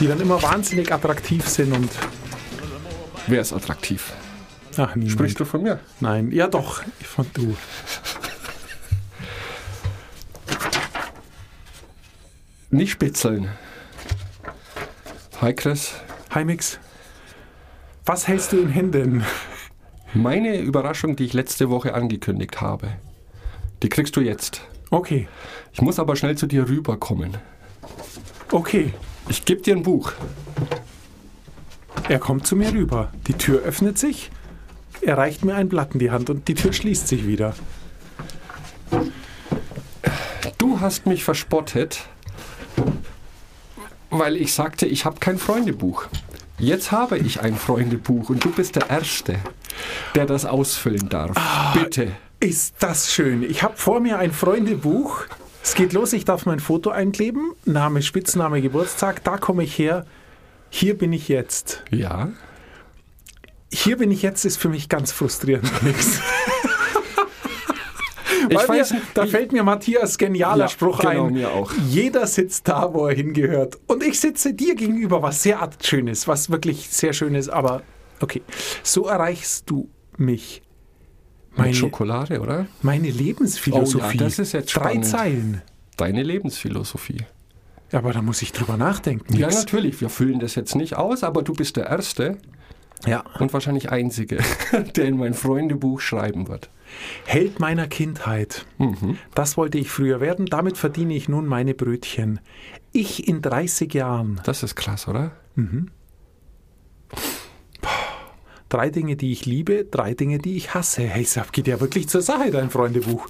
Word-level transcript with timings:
Die 0.00 0.06
dann 0.06 0.20
immer 0.20 0.42
wahnsinnig 0.42 0.90
attraktiv 0.90 1.46
sind 1.46 1.72
und. 1.72 1.90
Wer 3.26 3.42
ist 3.42 3.52
attraktiv? 3.52 4.14
Ach, 4.78 4.94
niemand. 4.96 5.12
Sprichst 5.12 5.38
du 5.38 5.44
von 5.44 5.62
mir? 5.62 5.80
Nein, 6.00 6.32
ja 6.32 6.48
doch, 6.48 6.82
von 7.02 7.26
du. 7.34 7.54
Nicht 12.70 12.92
spitzeln. 12.92 13.50
Hi 15.42 15.52
Chris. 15.54 15.92
Hi 16.30 16.44
Mix. 16.44 16.78
Was 18.06 18.26
hältst 18.26 18.52
du 18.52 18.62
in 18.62 18.70
Händen? 18.70 19.24
Meine 20.14 20.58
Überraschung, 20.58 21.16
die 21.16 21.24
ich 21.26 21.34
letzte 21.34 21.68
Woche 21.68 21.92
angekündigt 21.92 22.62
habe, 22.62 22.96
die 23.82 23.90
kriegst 23.90 24.16
du 24.16 24.22
jetzt. 24.22 24.62
Okay, 24.92 25.26
Ich 25.72 25.80
muss 25.80 25.98
aber 25.98 26.16
schnell 26.16 26.36
zu 26.36 26.46
dir 26.46 26.68
rüberkommen. 26.68 27.38
okay. 28.52 28.92
Ich 29.28 29.44
gebe 29.46 29.62
dir 29.62 29.74
ein 29.76 29.82
Buch. 29.84 30.12
Er 32.08 32.18
kommt 32.18 32.46
zu 32.46 32.56
mir 32.56 32.72
rüber. 32.72 33.10
Die 33.26 33.32
Tür 33.34 33.62
öffnet 33.62 33.96
sich. 33.98 34.30
Er 35.00 35.16
reicht 35.16 35.44
mir 35.44 35.54
ein 35.54 35.68
Blatt 35.70 35.94
in 35.94 36.00
die 36.00 36.10
Hand 36.10 36.28
und 36.28 36.46
die 36.48 36.54
Tür 36.54 36.72
schließt 36.74 37.08
sich 37.08 37.26
wieder. 37.26 37.54
Du 40.58 40.80
hast 40.80 41.06
mich 41.06 41.24
verspottet, 41.24 42.04
weil 44.10 44.36
ich 44.36 44.52
sagte, 44.52 44.84
ich 44.86 45.04
habe 45.06 45.20
kein 45.20 45.38
Freundebuch. 45.38 46.04
Jetzt 46.58 46.92
habe 46.92 47.16
ich 47.16 47.40
ein 47.40 47.54
Freundebuch 47.56 48.28
und 48.28 48.44
du 48.44 48.50
bist 48.50 48.76
der 48.76 48.90
Erste, 48.90 49.36
der 50.14 50.26
das 50.26 50.44
ausfüllen 50.44 51.08
darf. 51.08 51.36
Bitte. 51.72 52.12
Ist 52.42 52.74
das 52.80 53.12
schön. 53.12 53.44
Ich 53.44 53.62
habe 53.62 53.76
vor 53.76 54.00
mir 54.00 54.18
ein 54.18 54.32
Freundebuch. 54.32 55.26
Es 55.62 55.76
geht 55.76 55.92
los, 55.92 56.12
ich 56.12 56.24
darf 56.24 56.44
mein 56.44 56.58
Foto 56.58 56.90
einkleben. 56.90 57.52
Name, 57.64 58.02
Spitzname, 58.02 58.60
Geburtstag. 58.60 59.22
Da 59.22 59.38
komme 59.38 59.62
ich 59.62 59.78
her. 59.78 60.06
Hier 60.68 60.98
bin 60.98 61.12
ich 61.12 61.28
jetzt. 61.28 61.84
Ja. 61.90 62.30
Hier 63.72 63.96
bin 63.96 64.10
ich 64.10 64.22
jetzt 64.22 64.44
ist 64.44 64.56
für 64.56 64.68
mich 64.68 64.88
ganz 64.88 65.12
frustrierend. 65.12 65.70
Ich 68.48 68.68
weiß 68.68 68.92
mir, 68.92 69.00
da 69.14 69.24
fällt 69.26 69.52
mir 69.52 69.62
Matthias 69.62 70.18
genialer 70.18 70.64
Ja, 70.64 70.68
Spruch 70.68 70.98
genau, 70.98 71.26
ein. 71.28 71.32
mir 71.32 71.52
auch. 71.52 71.72
Jeder 71.88 72.26
sitzt 72.26 72.66
da, 72.68 72.92
wo 72.92 73.06
er 73.06 73.14
hingehört. 73.14 73.78
Und 73.86 74.02
ich 74.02 74.18
sitze 74.20 74.52
dir 74.52 74.74
gegenüber, 74.74 75.22
was 75.22 75.42
sehr 75.44 75.70
schön 75.80 76.08
ist, 76.08 76.26
was 76.26 76.50
wirklich 76.50 76.90
sehr 76.90 77.12
schön 77.12 77.34
ist. 77.36 77.48
Aber 77.48 77.82
okay, 78.20 78.42
so 78.82 79.06
erreichst 79.06 79.70
du 79.70 79.88
mich. 80.18 80.60
Mit 81.52 81.58
Meine, 81.58 81.74
Schokolade, 81.74 82.40
oder? 82.40 82.66
meine 82.80 83.10
Lebensphilosophie. 83.10 84.06
Oh 84.06 84.10
ja, 84.20 84.24
das 84.24 84.38
ist 84.38 84.52
jetzt 84.52 84.74
Drei 84.74 84.90
spannend. 84.90 85.06
Zeilen. 85.06 85.62
Deine 85.98 86.22
Lebensphilosophie. 86.22 87.18
Ja, 87.90 87.98
aber 87.98 88.14
da 88.14 88.22
muss 88.22 88.40
ich 88.40 88.52
drüber 88.52 88.78
nachdenken. 88.78 89.34
Ja, 89.36 89.48
Nix. 89.48 89.58
natürlich. 89.58 90.00
Wir 90.00 90.08
füllen 90.08 90.40
das 90.40 90.54
jetzt 90.54 90.74
nicht 90.74 90.96
aus, 90.96 91.22
aber 91.22 91.42
du 91.42 91.52
bist 91.52 91.76
der 91.76 91.86
Erste 91.88 92.38
ja. 93.06 93.22
und 93.38 93.52
wahrscheinlich 93.52 93.90
Einzige, 93.90 94.38
der 94.96 95.04
in 95.04 95.18
mein 95.18 95.34
Freundebuch 95.34 96.00
schreiben 96.00 96.48
wird. 96.48 96.70
Held 97.26 97.60
meiner 97.60 97.86
Kindheit. 97.86 98.64
Mhm. 98.78 99.18
Das 99.34 99.58
wollte 99.58 99.76
ich 99.78 99.90
früher 99.90 100.20
werden. 100.20 100.46
Damit 100.46 100.78
verdiene 100.78 101.14
ich 101.14 101.28
nun 101.28 101.46
meine 101.46 101.74
Brötchen. 101.74 102.40
Ich 102.92 103.28
in 103.28 103.42
30 103.42 103.92
Jahren. 103.92 104.40
Das 104.44 104.62
ist 104.62 104.74
krass, 104.74 105.06
oder? 105.06 105.32
Drei 108.72 108.88
Dinge, 108.88 109.16
die 109.16 109.32
ich 109.32 109.44
liebe, 109.44 109.84
drei 109.84 110.14
Dinge, 110.14 110.38
die 110.38 110.56
ich 110.56 110.72
hasse. 110.72 111.02
Hey, 111.02 111.28
das 111.34 111.52
geht 111.52 111.66
ja 111.66 111.78
wirklich 111.78 112.08
zur 112.08 112.22
Sache, 112.22 112.50
dein 112.50 112.70
Freundebuch. 112.70 113.26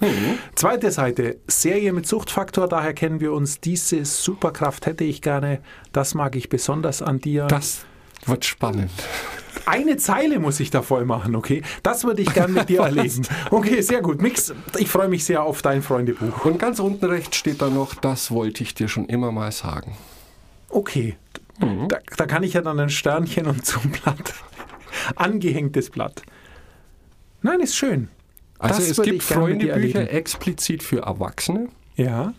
Zweite 0.55 0.89
Seite, 0.89 1.35
Serie 1.47 1.91
mit 1.91 2.07
Suchtfaktor, 2.07 2.69
daher 2.69 2.93
kennen 2.93 3.19
wir 3.19 3.33
uns. 3.33 3.59
Diese 3.59 4.05
Superkraft 4.05 4.85
hätte 4.85 5.03
ich 5.03 5.21
gerne. 5.21 5.59
Das 5.91 6.13
mag 6.13 6.37
ich 6.37 6.47
besonders 6.47 7.01
an 7.01 7.19
dir. 7.19 7.47
Das 7.47 7.83
wird 8.25 8.45
spannend. 8.45 8.89
Eine 9.65 9.97
Zeile 9.97 10.39
muss 10.39 10.61
ich 10.61 10.69
da 10.69 10.81
voll 10.81 11.03
machen, 11.03 11.35
okay? 11.35 11.61
Das 11.83 12.05
würde 12.05 12.21
ich 12.21 12.33
gerne 12.33 12.53
mit 12.53 12.69
dir 12.69 12.79
erleben. 12.83 13.27
Okay, 13.51 13.81
sehr 13.81 14.01
gut. 14.01 14.21
Mix, 14.21 14.53
ich 14.77 14.87
freue 14.87 15.09
mich 15.09 15.25
sehr 15.25 15.43
auf 15.43 15.61
dein 15.61 15.81
Freundebuch. 15.81 16.45
Und 16.45 16.57
ganz 16.57 16.79
unten 16.79 17.03
rechts 17.03 17.35
steht 17.35 17.61
da 17.61 17.69
noch, 17.69 17.95
das 17.95 18.31
wollte 18.31 18.63
ich 18.63 18.75
dir 18.75 18.87
schon 18.87 19.07
immer 19.07 19.33
mal 19.33 19.51
sagen. 19.51 19.97
Okay, 20.69 21.17
da, 21.59 21.97
da 22.15 22.25
kann 22.27 22.43
ich 22.43 22.53
ja 22.53 22.61
dann 22.61 22.79
ein 22.79 22.89
Sternchen 22.89 23.45
und 23.45 23.65
zum 23.65 23.91
Blatt. 23.91 24.33
Angehängtes 25.15 25.89
Blatt. 25.89 26.23
Nein, 27.41 27.59
ist 27.59 27.75
schön. 27.75 28.09
Also 28.59 28.79
Das 28.79 28.97
es 28.97 29.01
gibt 29.01 29.23
Freundebücher 29.23 30.09
explizit 30.09 30.83
für 30.83 31.01
Erwachsene. 31.01 31.67
Ja. 31.95 32.33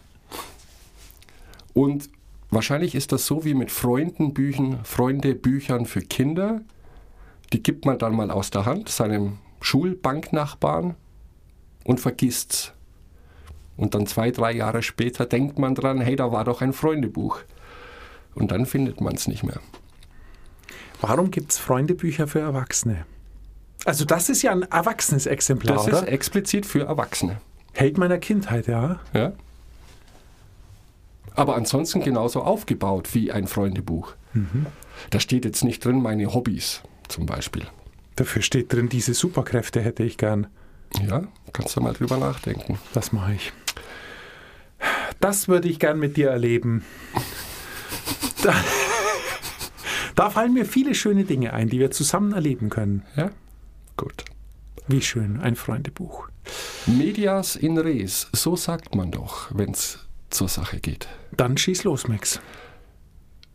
Und 1.75 2.09
wahrscheinlich 2.51 2.95
ist 2.95 3.13
das 3.13 3.27
so 3.27 3.45
wie 3.45 3.55
mit 3.55 3.71
Freundenbüchern, 3.71 4.85
Freundebüchern 4.85 5.87
für 5.87 6.01
Kinder. 6.01 6.63
Die 7.53 7.63
gibt 7.63 7.85
man 7.85 7.99
dann 7.99 8.15
mal 8.15 8.31
aus 8.31 8.51
der 8.51 8.65
Hand 8.65 8.89
seinem 8.89 9.39
Schulbanknachbarn 9.61 10.95
und 11.85 12.01
vergisst's. 12.01 12.73
Und 13.77 13.95
dann 13.95 14.07
zwei, 14.07 14.31
drei 14.31 14.53
Jahre 14.53 14.83
später 14.83 15.27
denkt 15.27 15.59
man 15.59 15.75
dran, 15.75 16.01
hey, 16.01 16.17
da 16.17 16.33
war 16.33 16.45
doch 16.45 16.63
ein 16.63 16.73
Freundebuch. 16.73 17.41
Und 18.35 18.51
dann 18.51 18.67
findet 18.67 19.01
man 19.01 19.15
es 19.15 19.29
nicht 19.29 19.43
mehr. 19.43 19.61
Warum 21.01 21.31
gibt 21.31 21.53
es 21.53 21.59
Freundebücher 21.59 22.27
für 22.27 22.41
Erwachsene? 22.41 23.05
Also 23.85 24.05
das 24.05 24.29
ist 24.29 24.43
ja 24.43 24.53
ein 24.53 24.63
erwachsenes 24.63 25.27
Exemplar, 25.27 25.77
Das 25.77 25.87
oder? 25.89 26.03
ist 26.03 26.09
explizit 26.09 26.65
für 26.67 26.85
Erwachsene. 26.85 27.41
Held 27.73 27.99
meiner 27.99 28.19
Kindheit, 28.19 28.67
ja. 28.67 29.01
Ja? 29.13 29.33
Aber 31.35 31.57
ansonsten 31.57 32.01
genauso 32.01 32.43
aufgebaut 32.43 33.15
wie 33.15 33.33
ein 33.33 33.47
Freundebuch. 33.49 34.15
Da 35.11 35.21
steht 35.21 35.45
jetzt 35.45 35.65
nicht 35.65 35.85
drin 35.85 36.01
meine 36.01 36.33
Hobbys 36.33 36.81
zum 37.09 37.27
Beispiel. 37.27 37.67
Dafür 38.17 38.43
steht 38.43 38.73
drin, 38.73 38.89
diese 38.89 39.13
Superkräfte 39.15 39.81
hätte 39.81 40.05
ich 40.05 40.17
gern. 40.17 40.47
Ja, 41.07 41.23
kannst 41.53 41.77
du 41.77 41.81
mal 41.81 41.93
drüber 41.93 42.17
nachdenken. 42.17 42.79
Das 42.93 43.13
mache 43.13 43.35
ich. 43.35 43.53
Das 45.21 45.49
würde 45.49 45.69
ich 45.69 45.79
gern 45.81 45.99
mit 45.99 46.17
dir 46.17 46.31
erleben. 46.31 46.85
Da, 50.15 50.31
fallen 50.31 50.53
mir 50.53 50.65
viele 50.65 50.95
schöne 50.95 51.25
Dinge 51.25 51.53
ein, 51.53 51.69
die 51.69 51.81
wir 51.81 51.91
zusammen 51.91 52.33
erleben 52.33 52.71
können. 52.71 53.03
Ja? 53.17 53.31
Gut. 53.97 54.25
Wie 54.87 55.01
schön, 55.01 55.41
ein 55.41 55.57
Freundebuch. 55.57 56.29
Medias 56.87 57.57
in 57.57 57.79
res, 57.79 58.29
so 58.33 58.55
sagt 58.55 58.95
man 58.95 59.11
doch, 59.11 59.51
wenn 59.55 59.71
es 59.71 59.99
zur 60.31 60.49
Sache 60.49 60.79
geht. 60.79 61.09
Dann 61.37 61.57
schieß 61.57 61.85
los, 61.85 62.07
Max. 62.07 62.41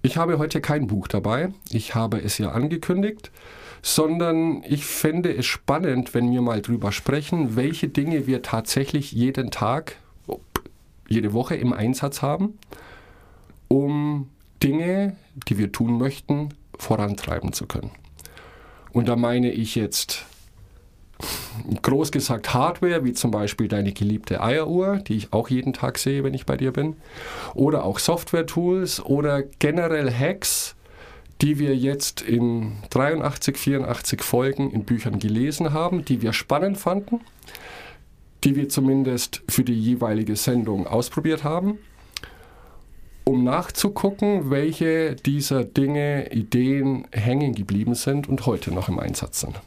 Ich 0.01 0.17
habe 0.17 0.39
heute 0.39 0.59
kein 0.59 0.87
Buch 0.87 1.07
dabei, 1.07 1.53
ich 1.69 1.93
habe 1.93 2.19
es 2.19 2.37
ja 2.37 2.51
angekündigt, 2.51 3.31
sondern 3.81 4.63
ich 4.63 4.85
fände 4.85 5.33
es 5.33 5.45
spannend, 5.45 6.13
wenn 6.13 6.31
wir 6.31 6.41
mal 6.41 6.61
drüber 6.61 6.91
sprechen, 6.91 7.55
welche 7.55 7.89
Dinge 7.89 8.25
wir 8.25 8.41
tatsächlich 8.41 9.11
jeden 9.11 9.51
Tag, 9.51 9.97
jede 11.07 11.33
Woche 11.33 11.55
im 11.55 11.73
Einsatz 11.73 12.21
haben, 12.21 12.57
um 13.67 14.29
Dinge, 14.63 15.15
die 15.47 15.57
wir 15.57 15.71
tun 15.71 15.97
möchten, 15.97 16.49
vorantreiben 16.77 17.53
zu 17.53 17.65
können. 17.65 17.91
Und 18.91 19.07
da 19.07 19.15
meine 19.15 19.51
ich 19.51 19.75
jetzt 19.75 20.25
groß 21.81 22.11
gesagt 22.11 22.53
Hardware, 22.53 23.03
wie 23.03 23.13
zum 23.13 23.31
Beispiel 23.31 23.67
deine 23.67 23.91
geliebte 23.91 24.41
Eieruhr, 24.41 24.97
die 24.97 25.17
ich 25.17 25.33
auch 25.33 25.49
jeden 25.49 25.73
Tag 25.73 25.97
sehe, 25.97 26.23
wenn 26.23 26.33
ich 26.33 26.45
bei 26.45 26.55
dir 26.55 26.71
bin, 26.71 26.95
oder 27.53 27.83
auch 27.83 27.99
Software-Tools 27.99 29.03
oder 29.05 29.43
generell 29.43 30.11
Hacks, 30.11 30.75
die 31.41 31.59
wir 31.59 31.75
jetzt 31.75 32.21
in 32.21 32.77
83, 32.89 33.57
84 33.57 34.21
Folgen 34.21 34.71
in 34.71 34.83
Büchern 34.85 35.19
gelesen 35.19 35.73
haben, 35.73 36.05
die 36.05 36.21
wir 36.21 36.33
spannend 36.33 36.77
fanden, 36.77 37.21
die 38.43 38.55
wir 38.55 38.69
zumindest 38.69 39.41
für 39.49 39.63
die 39.63 39.79
jeweilige 39.79 40.35
Sendung 40.35 40.87
ausprobiert 40.87 41.43
haben, 41.43 41.79
um 43.39 43.45
nachzugucken, 43.45 44.49
welche 44.49 45.15
dieser 45.15 45.63
Dinge, 45.63 46.31
Ideen 46.31 47.07
hängen 47.11 47.55
geblieben 47.55 47.95
sind 47.95 48.27
und 48.27 48.45
heute 48.45 48.73
noch 48.73 48.89
im 48.89 48.99
Einsatz 48.99 49.39
sind. 49.39 49.59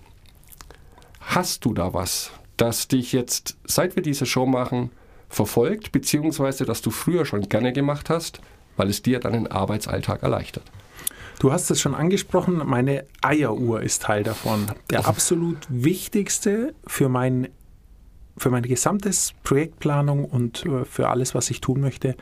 Hast 1.20 1.64
du 1.64 1.72
da 1.72 1.94
was, 1.94 2.32
das 2.58 2.88
dich 2.88 3.12
jetzt, 3.12 3.56
seit 3.64 3.96
wir 3.96 4.02
diese 4.02 4.26
Show 4.26 4.44
machen, 4.46 4.90
verfolgt, 5.28 5.90
beziehungsweise 5.90 6.66
das 6.66 6.82
du 6.82 6.90
früher 6.90 7.24
schon 7.24 7.48
gerne 7.48 7.72
gemacht 7.72 8.10
hast, 8.10 8.40
weil 8.76 8.90
es 8.90 9.00
dir 9.00 9.20
deinen 9.20 9.46
Arbeitsalltag 9.46 10.22
erleichtert? 10.22 10.64
Du 11.38 11.50
hast 11.50 11.70
es 11.70 11.80
schon 11.80 11.94
angesprochen, 11.94 12.60
meine 12.66 13.06
Eieruhr 13.22 13.82
ist 13.82 14.02
Teil 14.02 14.22
davon. 14.22 14.66
Der 14.90 15.08
absolut 15.08 15.58
wichtigste 15.70 16.74
für, 16.86 17.08
mein, 17.08 17.48
für 18.36 18.50
meine 18.50 18.68
gesamte 18.68 19.10
Projektplanung 19.42 20.26
und 20.26 20.66
äh, 20.66 20.84
für 20.84 21.08
alles, 21.08 21.34
was 21.34 21.50
ich 21.50 21.62
tun 21.62 21.80
möchte, 21.80 22.16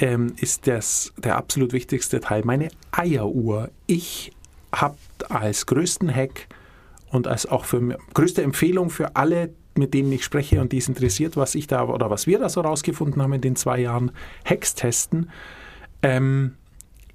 ähm, 0.00 0.34
ist 0.38 0.66
das 0.66 1.12
der 1.18 1.36
absolut 1.36 1.72
wichtigste 1.72 2.20
Teil, 2.20 2.42
meine 2.44 2.68
Eieruhr. 2.90 3.70
Ich 3.86 4.32
habe 4.74 4.96
als 5.28 5.66
größten 5.66 6.12
Hack 6.12 6.48
und 7.10 7.28
als 7.28 7.46
auch 7.46 7.66
für 7.66 7.98
größte 8.14 8.42
Empfehlung 8.42 8.90
für 8.90 9.14
alle, 9.16 9.50
mit 9.74 9.94
denen 9.94 10.10
ich 10.10 10.24
spreche 10.24 10.60
und 10.60 10.72
die 10.72 10.78
es 10.78 10.88
interessiert, 10.88 11.36
was 11.36 11.54
ich 11.54 11.66
da 11.66 11.84
oder 11.84 12.10
was 12.10 12.26
wir 12.26 12.38
da 12.38 12.48
so 12.48 12.62
rausgefunden 12.62 13.22
haben 13.22 13.34
in 13.34 13.40
den 13.40 13.56
zwei 13.56 13.78
Jahren 13.80 14.10
Hacks 14.44 14.74
testen. 14.74 15.30
Ähm, 16.02 16.56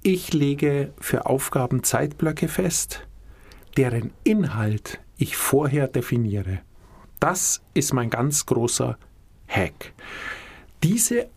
ich 0.02 0.32
lege 0.32 0.92
für 1.00 1.26
Aufgaben 1.26 1.82
Zeitblöcke 1.82 2.46
fest, 2.46 3.06
deren 3.76 4.12
Inhalt 4.22 5.00
ich 5.18 5.36
vorher 5.36 5.88
definiere. 5.88 6.60
Das 7.18 7.62
ist 7.74 7.92
mein 7.92 8.10
ganz 8.10 8.46
großer 8.46 8.96
Hack. 9.48 9.92
Diese 10.82 11.28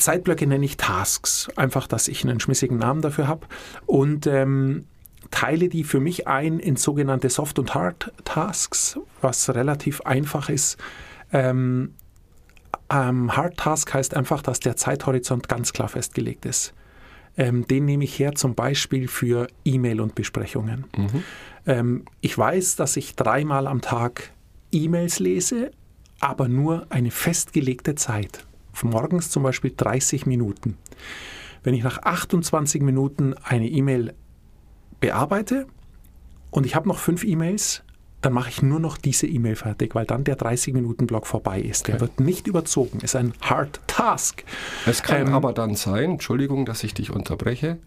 Zeitblöcke 0.00 0.46
nenne 0.46 0.64
ich 0.64 0.76
Tasks, 0.76 1.48
einfach, 1.56 1.86
dass 1.86 2.08
ich 2.08 2.24
einen 2.24 2.40
schmissigen 2.40 2.78
Namen 2.78 3.02
dafür 3.02 3.28
habe 3.28 3.46
und 3.86 4.26
ähm, 4.26 4.84
teile 5.30 5.68
die 5.68 5.84
für 5.84 6.00
mich 6.00 6.26
ein 6.26 6.58
in 6.58 6.76
sogenannte 6.76 7.28
Soft- 7.28 7.58
und 7.58 7.74
Hard-Tasks, 7.74 8.98
was 9.20 9.50
relativ 9.54 10.00
einfach 10.02 10.48
ist. 10.48 10.78
Ähm, 11.32 11.94
ähm, 12.90 13.36
Hard-Task 13.36 13.92
heißt 13.92 14.14
einfach, 14.14 14.42
dass 14.42 14.60
der 14.60 14.76
Zeithorizont 14.76 15.48
ganz 15.48 15.72
klar 15.72 15.88
festgelegt 15.88 16.46
ist. 16.46 16.72
Ähm, 17.36 17.66
den 17.66 17.84
nehme 17.84 18.04
ich 18.04 18.18
her 18.18 18.34
zum 18.34 18.54
Beispiel 18.54 19.06
für 19.06 19.46
E-Mail 19.64 20.00
und 20.00 20.14
Besprechungen. 20.14 20.86
Mhm. 20.96 21.22
Ähm, 21.66 22.04
ich 22.20 22.36
weiß, 22.36 22.76
dass 22.76 22.96
ich 22.96 23.14
dreimal 23.14 23.66
am 23.66 23.80
Tag 23.80 24.32
E-Mails 24.72 25.18
lese, 25.18 25.70
aber 26.20 26.48
nur 26.48 26.86
eine 26.90 27.10
festgelegte 27.10 27.94
Zeit. 27.94 28.44
Morgens 28.84 29.30
zum 29.30 29.42
Beispiel 29.42 29.72
30 29.76 30.26
Minuten. 30.26 30.76
Wenn 31.62 31.74
ich 31.74 31.82
nach 31.82 31.98
28 32.02 32.82
Minuten 32.82 33.34
eine 33.42 33.68
E-Mail 33.68 34.14
bearbeite 35.00 35.66
und 36.50 36.66
ich 36.66 36.74
habe 36.74 36.88
noch 36.88 36.98
fünf 36.98 37.24
E-Mails, 37.24 37.82
dann 38.20 38.32
mache 38.32 38.48
ich 38.48 38.62
nur 38.62 38.80
noch 38.80 38.96
diese 38.96 39.26
E-Mail 39.26 39.54
fertig, 39.54 39.94
weil 39.94 40.04
dann 40.04 40.24
der 40.24 40.36
30-Minuten-Block 40.36 41.26
vorbei 41.26 41.60
ist. 41.60 41.86
Der 41.86 41.96
okay. 41.96 42.00
wird 42.00 42.20
nicht 42.20 42.46
überzogen. 42.46 43.00
Ist 43.00 43.14
ein 43.14 43.32
Hard 43.42 43.80
Task. 43.86 44.44
Es 44.86 45.02
kann 45.02 45.28
ähm, 45.28 45.34
aber 45.34 45.52
dann 45.52 45.76
sein, 45.76 46.12
Entschuldigung, 46.12 46.66
dass 46.66 46.82
ich 46.82 46.94
dich 46.94 47.10
unterbreche, 47.10 47.78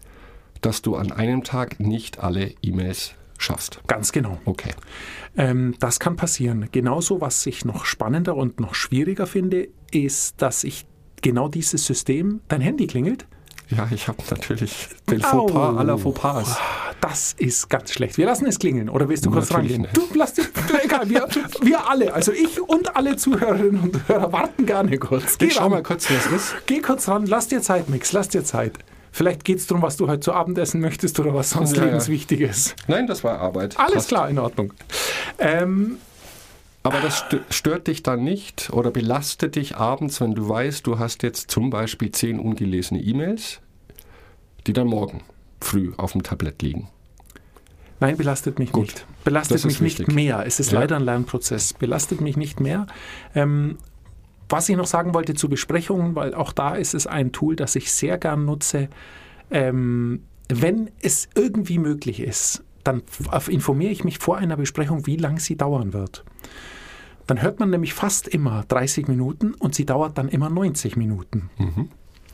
dass 0.62 0.80
du 0.80 0.96
an 0.96 1.12
einem 1.12 1.44
Tag 1.44 1.80
nicht 1.80 2.20
alle 2.20 2.54
E-Mails 2.62 3.14
schaffst. 3.36 3.80
Ganz 3.88 4.12
genau. 4.12 4.38
Okay. 4.44 4.70
Ähm, 5.36 5.74
das 5.80 6.00
kann 6.00 6.16
passieren. 6.16 6.68
Genauso, 6.72 7.20
was 7.20 7.44
ich 7.46 7.64
noch 7.64 7.84
spannender 7.84 8.36
und 8.36 8.60
noch 8.60 8.74
schwieriger 8.74 9.26
finde, 9.26 9.68
ist, 9.94 10.40
dass 10.40 10.64
ich 10.64 10.86
genau 11.20 11.48
dieses 11.48 11.86
System, 11.86 12.40
dein 12.48 12.60
Handy 12.60 12.86
klingelt. 12.86 13.26
Ja, 13.68 13.88
ich 13.90 14.06
habe 14.06 14.18
natürlich 14.30 14.88
den 15.08 15.20
Fauxpas 15.20 15.76
aller 15.78 15.96
Fauxpas. 15.96 16.58
Das 17.00 17.34
ist 17.38 17.70
ganz 17.70 17.92
schlecht. 17.92 18.18
Wir 18.18 18.26
lassen 18.26 18.46
es 18.46 18.58
klingeln. 18.58 18.88
Oder 18.88 19.08
willst 19.08 19.24
du 19.24 19.30
kurz 19.30 19.50
natürlich 19.50 19.78
rangehen? 19.78 19.92
Du, 19.94 20.02
lass 20.14 20.34
dir, 20.34 20.44
egal, 20.84 21.08
wir, 21.08 21.26
wir 21.62 21.88
alle, 21.88 22.12
also 22.12 22.32
ich 22.32 22.60
und 22.60 22.94
alle 22.94 23.16
Zuhörerinnen 23.16 23.80
und 23.80 24.08
Hörer 24.08 24.32
warten 24.32 24.66
gerne 24.66 24.98
kurz. 24.98 25.38
Geh 25.38 25.46
ich 25.46 25.54
schau 25.54 25.70
mal 25.70 25.82
kurz, 25.82 26.10
was 26.10 26.26
ist. 26.26 26.54
Geh 26.66 26.80
kurz 26.80 27.08
ran, 27.08 27.26
lass 27.26 27.48
dir 27.48 27.62
Zeit, 27.62 27.88
Mix, 27.88 28.12
lass 28.12 28.28
dir 28.28 28.44
Zeit. 28.44 28.78
Vielleicht 29.10 29.44
geht 29.44 29.58
es 29.58 29.66
darum, 29.66 29.82
was 29.82 29.96
du 29.96 30.08
heute 30.08 30.20
zu 30.20 30.32
Abend 30.32 30.58
essen 30.58 30.80
möchtest 30.80 31.18
oder 31.20 31.34
was 31.34 31.50
sonst 31.50 31.76
ja, 31.76 31.84
lebenswichtiges. 31.84 32.74
Ja. 32.86 32.96
Nein, 32.96 33.06
das 33.06 33.24
war 33.24 33.38
Arbeit. 33.38 33.78
Alles 33.78 33.94
Passt. 33.94 34.08
klar, 34.08 34.28
in 34.30 34.38
Ordnung. 34.38 34.72
Ähm, 35.38 35.98
aber 36.82 37.00
das 37.00 37.24
stört 37.50 37.86
dich 37.86 38.02
dann 38.02 38.24
nicht 38.24 38.70
oder 38.72 38.90
belastet 38.90 39.56
dich 39.56 39.76
abends, 39.76 40.20
wenn 40.20 40.34
du 40.34 40.48
weißt, 40.48 40.86
du 40.86 40.98
hast 40.98 41.22
jetzt 41.22 41.50
zum 41.50 41.70
Beispiel 41.70 42.10
zehn 42.10 42.40
ungelesene 42.40 43.00
E-Mails, 43.00 43.60
die 44.66 44.72
dann 44.72 44.88
morgen 44.88 45.22
früh 45.60 45.92
auf 45.96 46.12
dem 46.12 46.22
Tablett 46.22 46.62
liegen. 46.62 46.88
Nein, 48.00 48.16
belastet 48.16 48.58
mich 48.58 48.72
Gut. 48.72 48.82
nicht. 48.82 49.06
Belastet 49.22 49.64
mich 49.64 49.80
nicht 49.80 50.10
mehr. 50.10 50.44
Es 50.44 50.58
ist 50.58 50.72
ja. 50.72 50.80
leider 50.80 50.96
ein 50.96 51.04
Lernprozess. 51.04 51.72
Belastet 51.72 52.20
mich 52.20 52.36
nicht 52.36 52.58
mehr. 52.58 52.88
Ähm, 53.32 53.78
was 54.48 54.68
ich 54.68 54.76
noch 54.76 54.88
sagen 54.88 55.14
wollte 55.14 55.34
zu 55.34 55.48
Besprechungen, 55.48 56.16
weil 56.16 56.34
auch 56.34 56.52
da 56.52 56.74
ist 56.74 56.94
es 56.94 57.06
ein 57.06 57.30
Tool, 57.30 57.54
das 57.54 57.76
ich 57.76 57.92
sehr 57.92 58.18
gern 58.18 58.44
nutze. 58.44 58.88
Ähm, 59.52 60.24
wenn 60.48 60.90
es 61.00 61.28
irgendwie 61.36 61.78
möglich 61.78 62.18
ist, 62.18 62.64
dann 62.82 63.02
informiere 63.48 63.92
ich 63.92 64.02
mich 64.02 64.18
vor 64.18 64.36
einer 64.36 64.56
Besprechung, 64.56 65.06
wie 65.06 65.16
lange 65.16 65.38
sie 65.38 65.56
dauern 65.56 65.92
wird. 65.92 66.24
Dann 67.26 67.42
hört 67.42 67.60
man 67.60 67.70
nämlich 67.70 67.94
fast 67.94 68.28
immer 68.28 68.64
30 68.68 69.08
Minuten 69.08 69.54
und 69.54 69.74
sie 69.74 69.86
dauert 69.86 70.18
dann 70.18 70.28
immer 70.28 70.50
90 70.50 70.96
Minuten. 70.96 71.50
Mhm. 71.58 71.88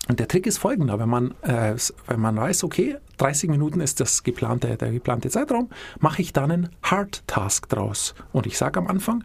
Und 0.09 0.21
der 0.21 0.29
Trick 0.29 0.47
ist 0.47 0.59
folgender, 0.59 0.99
wenn 0.99 1.09
man, 1.09 1.35
äh, 1.43 1.75
wenn 2.07 2.21
man 2.21 2.37
weiß, 2.37 2.65
okay, 2.65 2.97
30 3.19 3.51
Minuten 3.51 3.81
ist 3.81 4.01
das 4.01 4.23
geplante, 4.23 4.77
der 4.77 4.91
geplante 4.91 5.29
Zeitraum, 5.29 5.69
mache 6.01 6.23
ich 6.23 6.33
dann 6.33 6.51
einen 6.51 6.69
Hard 6.83 7.27
Task 7.27 7.69
draus. 7.69 8.15
Und 8.33 8.47
ich 8.47 8.57
sage 8.57 8.79
am 8.79 8.87
Anfang, 8.87 9.23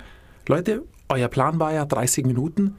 Leute, 0.47 0.83
euer 1.07 1.29
Plan 1.29 1.59
war 1.59 1.71
ja 1.71 1.85
30 1.85 2.25
Minuten, 2.25 2.75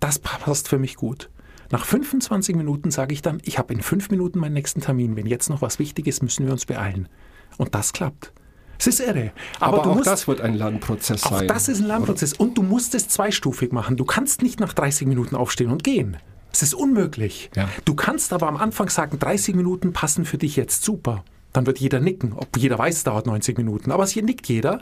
das 0.00 0.18
passt 0.18 0.68
für 0.68 0.78
mich 0.78 0.96
gut. 0.96 1.30
Nach 1.70 1.84
25 1.84 2.56
Minuten 2.56 2.90
sage 2.90 3.12
ich 3.12 3.22
dann, 3.22 3.40
ich 3.44 3.58
habe 3.58 3.72
in 3.72 3.80
fünf 3.80 4.10
Minuten 4.10 4.38
meinen 4.38 4.52
nächsten 4.52 4.80
Termin. 4.80 5.16
Wenn 5.16 5.26
jetzt 5.26 5.50
noch 5.50 5.62
was 5.62 5.78
Wichtiges, 5.78 6.22
müssen 6.22 6.46
wir 6.46 6.52
uns 6.52 6.66
beeilen. 6.66 7.08
Und 7.58 7.74
das 7.74 7.92
klappt. 7.92 8.32
Es 8.78 8.86
ist 8.86 9.00
irre. 9.00 9.32
Aber, 9.60 9.78
Aber 9.78 9.90
auch 9.90 9.94
musst, 9.96 10.06
das 10.06 10.28
wird 10.28 10.40
ein 10.40 10.54
Lernprozess 10.54 11.22
sein. 11.22 11.32
Auch 11.32 11.42
das 11.42 11.68
ist 11.68 11.80
ein 11.80 11.86
Lernprozess. 11.86 12.32
Und 12.34 12.58
du 12.58 12.62
musst 12.62 12.94
es 12.94 13.08
zweistufig 13.08 13.72
machen. 13.72 13.96
Du 13.96 14.04
kannst 14.04 14.42
nicht 14.42 14.60
nach 14.60 14.72
30 14.72 15.06
Minuten 15.06 15.36
aufstehen 15.36 15.70
und 15.70 15.84
gehen. 15.84 16.16
Es 16.52 16.62
ist 16.62 16.74
unmöglich. 16.74 17.50
Ja. 17.54 17.68
Du 17.84 17.94
kannst 17.94 18.32
aber 18.32 18.48
am 18.48 18.56
Anfang 18.56 18.88
sagen, 18.88 19.18
30 19.18 19.54
Minuten 19.54 19.92
passen 19.92 20.24
für 20.24 20.38
dich 20.38 20.56
jetzt 20.56 20.84
super. 20.84 21.24
Dann 21.52 21.66
wird 21.66 21.78
jeder 21.78 22.00
nicken. 22.00 22.32
Ob 22.34 22.56
jeder 22.56 22.78
weiß, 22.78 22.96
es 22.96 23.04
dauert 23.04 23.26
90 23.26 23.56
Minuten. 23.56 23.90
Aber 23.90 24.04
es 24.04 24.10
hier 24.10 24.22
nickt 24.22 24.46
jeder. 24.46 24.80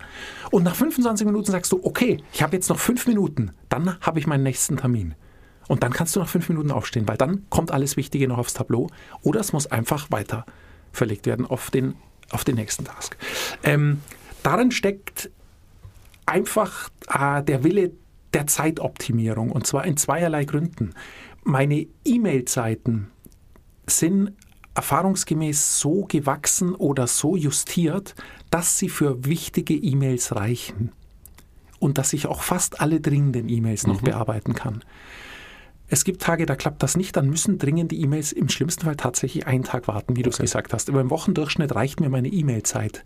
Und 0.50 0.64
nach 0.64 0.74
25 0.74 1.26
Minuten 1.26 1.50
sagst 1.50 1.72
du, 1.72 1.80
okay, 1.84 2.18
ich 2.32 2.42
habe 2.42 2.56
jetzt 2.56 2.68
noch 2.68 2.78
fünf 2.78 3.06
Minuten. 3.06 3.52
Dann 3.68 3.98
habe 4.00 4.18
ich 4.18 4.26
meinen 4.26 4.42
nächsten 4.42 4.76
Termin. 4.76 5.14
Und 5.68 5.82
dann 5.82 5.92
kannst 5.92 6.14
du 6.14 6.20
nach 6.20 6.28
fünf 6.28 6.48
Minuten 6.48 6.70
aufstehen, 6.70 7.08
weil 7.08 7.16
dann 7.16 7.46
kommt 7.48 7.70
alles 7.70 7.96
Wichtige 7.96 8.28
noch 8.28 8.38
aufs 8.38 8.54
Tableau. 8.54 8.88
Oder 9.22 9.40
es 9.40 9.52
muss 9.52 9.66
einfach 9.66 10.10
weiter 10.10 10.44
verlegt 10.92 11.26
werden 11.26 11.46
auf 11.46 11.70
den, 11.70 11.94
auf 12.30 12.44
den 12.44 12.56
nächsten 12.56 12.84
Task. 12.84 13.16
Ähm, 13.62 14.00
darin 14.42 14.70
steckt 14.70 15.30
einfach 16.26 16.90
äh, 17.08 17.42
der 17.42 17.64
Wille 17.64 17.92
der 18.32 18.46
Zeitoptimierung. 18.46 19.50
Und 19.50 19.66
zwar 19.66 19.84
in 19.84 19.96
zweierlei 19.96 20.44
Gründen. 20.44 20.94
Meine 21.44 21.86
E-Mail-Zeiten 22.04 23.10
sind 23.86 24.32
erfahrungsgemäß 24.74 25.78
so 25.78 26.04
gewachsen 26.04 26.74
oder 26.74 27.06
so 27.06 27.36
justiert, 27.36 28.14
dass 28.50 28.78
sie 28.78 28.88
für 28.88 29.24
wichtige 29.24 29.74
E-Mails 29.74 30.34
reichen 30.34 30.92
und 31.78 31.98
dass 31.98 32.12
ich 32.12 32.26
auch 32.26 32.42
fast 32.42 32.80
alle 32.80 33.00
dringenden 33.00 33.48
E-Mails 33.48 33.86
noch 33.86 34.00
mhm. 34.00 34.06
bearbeiten 34.06 34.54
kann. 34.54 34.82
Es 35.86 36.04
gibt 36.04 36.22
Tage, 36.22 36.46
da 36.46 36.56
klappt 36.56 36.82
das 36.82 36.96
nicht, 36.96 37.16
dann 37.16 37.28
müssen 37.28 37.58
dringende 37.58 37.94
E-Mails 37.94 38.32
im 38.32 38.48
schlimmsten 38.48 38.84
Fall 38.84 38.96
tatsächlich 38.96 39.46
einen 39.46 39.64
Tag 39.64 39.86
warten, 39.86 40.16
wie 40.16 40.22
du 40.22 40.30
es 40.30 40.38
gesagt 40.38 40.72
hast. 40.72 40.88
Aber 40.88 41.00
im 41.00 41.10
Wochendurchschnitt 41.10 41.74
reicht 41.74 42.00
mir 42.00 42.08
meine 42.08 42.28
E-Mail-Zeit. 42.28 43.04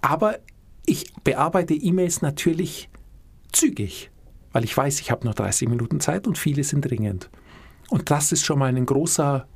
Aber 0.00 0.38
ich 0.86 1.12
bearbeite 1.22 1.74
E-Mails 1.74 2.20
natürlich 2.20 2.90
zügig, 3.52 4.10
weil 4.52 4.64
ich 4.64 4.76
weiß, 4.76 5.00
ich 5.00 5.10
habe 5.10 5.24
nur 5.24 5.34
30 5.34 5.68
Minuten 5.68 6.00
Zeit 6.00 6.26
und 6.26 6.36
viele 6.36 6.64
sind 6.64 6.82
dringend. 6.82 7.30
Und 7.90 8.10
das 8.10 8.32
ist 8.32 8.44
schon 8.44 8.58
mal 8.58 8.74
ein 8.74 8.86
großer 8.86 9.46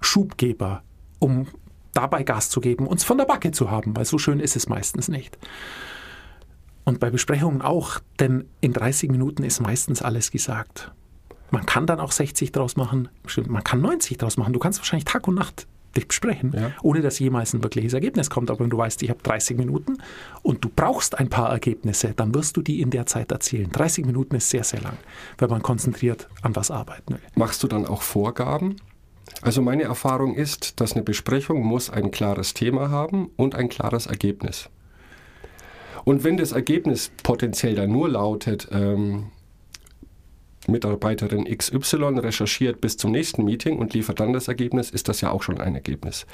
Schubgeber, 0.00 0.82
um 1.18 1.48
dabei 1.92 2.22
Gas 2.24 2.50
zu 2.50 2.60
geben, 2.60 2.86
uns 2.86 3.04
von 3.04 3.18
der 3.18 3.24
Backe 3.24 3.52
zu 3.52 3.70
haben, 3.70 3.96
weil 3.96 4.04
so 4.04 4.18
schön 4.18 4.40
ist 4.40 4.56
es 4.56 4.68
meistens 4.68 5.08
nicht. 5.08 5.38
Und 6.84 7.00
bei 7.00 7.10
Besprechungen 7.10 7.62
auch, 7.62 8.00
denn 8.20 8.44
in 8.60 8.72
30 8.72 9.10
Minuten 9.10 9.42
ist 9.42 9.60
meistens 9.60 10.02
alles 10.02 10.30
gesagt. 10.30 10.92
Man 11.54 11.66
kann 11.66 11.86
dann 11.86 12.00
auch 12.00 12.12
60 12.12 12.52
draus 12.52 12.76
machen, 12.76 13.08
man 13.46 13.62
kann 13.62 13.80
90 13.80 14.18
draus 14.18 14.36
machen. 14.36 14.52
Du 14.52 14.58
kannst 14.58 14.80
wahrscheinlich 14.80 15.04
Tag 15.04 15.28
und 15.28 15.36
Nacht 15.36 15.66
dich 15.96 16.08
besprechen, 16.08 16.52
ja. 16.52 16.72
ohne 16.82 17.00
dass 17.00 17.20
jemals 17.20 17.54
ein 17.54 17.62
wirkliches 17.62 17.92
Ergebnis 17.92 18.28
kommt. 18.28 18.50
Aber 18.50 18.60
wenn 18.60 18.70
du 18.70 18.76
weißt, 18.76 19.02
ich 19.04 19.10
habe 19.10 19.22
30 19.22 19.56
Minuten 19.56 19.98
und 20.42 20.64
du 20.64 20.68
brauchst 20.74 21.16
ein 21.16 21.30
paar 21.30 21.50
Ergebnisse, 21.50 22.12
dann 22.16 22.34
wirst 22.34 22.56
du 22.56 22.62
die 22.62 22.80
in 22.80 22.90
der 22.90 23.06
Zeit 23.06 23.30
erzielen. 23.30 23.70
30 23.70 24.04
Minuten 24.04 24.34
ist 24.34 24.50
sehr, 24.50 24.64
sehr 24.64 24.80
lang, 24.80 24.96
wenn 25.38 25.48
man 25.48 25.62
konzentriert 25.62 26.28
an 26.42 26.56
was 26.56 26.72
arbeiten 26.72 27.14
will. 27.14 27.20
Machst 27.36 27.62
du 27.62 27.68
dann 27.68 27.86
auch 27.86 28.02
Vorgaben? 28.02 28.76
Also 29.40 29.62
meine 29.62 29.84
Erfahrung 29.84 30.34
ist, 30.34 30.80
dass 30.80 30.94
eine 30.94 31.02
Besprechung 31.02 31.62
muss 31.62 31.88
ein 31.88 32.10
klares 32.10 32.54
Thema 32.54 32.90
haben 32.90 33.30
und 33.36 33.54
ein 33.54 33.68
klares 33.68 34.06
Ergebnis. 34.06 34.68
Und 36.04 36.24
wenn 36.24 36.36
das 36.36 36.52
Ergebnis 36.52 37.10
potenziell 37.22 37.74
dann 37.74 37.90
nur 37.90 38.08
lautet, 38.08 38.68
ähm, 38.72 39.28
Mitarbeiterin 40.68 41.44
XY 41.44 42.18
recherchiert 42.18 42.80
bis 42.80 42.96
zum 42.96 43.12
nächsten 43.12 43.44
Meeting 43.44 43.78
und 43.78 43.94
liefert 43.94 44.20
dann 44.20 44.32
das 44.32 44.48
Ergebnis, 44.48 44.90
ist 44.90 45.08
das 45.08 45.20
ja 45.20 45.30
auch 45.30 45.42
schon 45.42 45.60
ein 45.60 45.74
Ergebnis. 45.74 46.26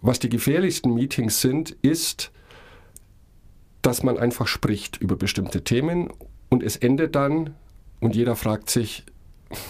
Was 0.00 0.18
die 0.18 0.28
gefährlichsten 0.28 0.92
Meetings 0.92 1.40
sind, 1.40 1.70
ist, 1.82 2.30
dass 3.82 4.02
man 4.02 4.18
einfach 4.18 4.46
spricht 4.46 4.96
über 4.98 5.16
bestimmte 5.16 5.64
Themen 5.64 6.10
und 6.48 6.62
es 6.62 6.76
endet 6.76 7.14
dann 7.14 7.54
und 8.00 8.14
jeder 8.14 8.36
fragt 8.36 8.70
sich, 8.70 9.04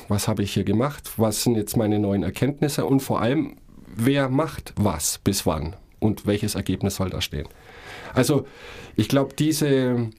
was 0.08 0.28
habe 0.28 0.42
ich 0.42 0.52
hier 0.52 0.64
gemacht, 0.64 1.12
was 1.16 1.42
sind 1.42 1.56
jetzt 1.56 1.76
meine 1.76 1.98
neuen 1.98 2.22
Erkenntnisse 2.22 2.84
und 2.84 3.00
vor 3.00 3.20
allem, 3.20 3.56
wer 3.86 4.28
macht 4.28 4.72
was 4.76 5.18
bis 5.18 5.46
wann 5.46 5.76
und 5.98 6.26
welches 6.26 6.54
Ergebnis 6.54 6.96
soll 6.96 7.10
da 7.10 7.20
stehen. 7.20 7.48
Also 8.12 8.46
ich 8.96 9.08
glaube, 9.08 9.34
diese 9.36 10.10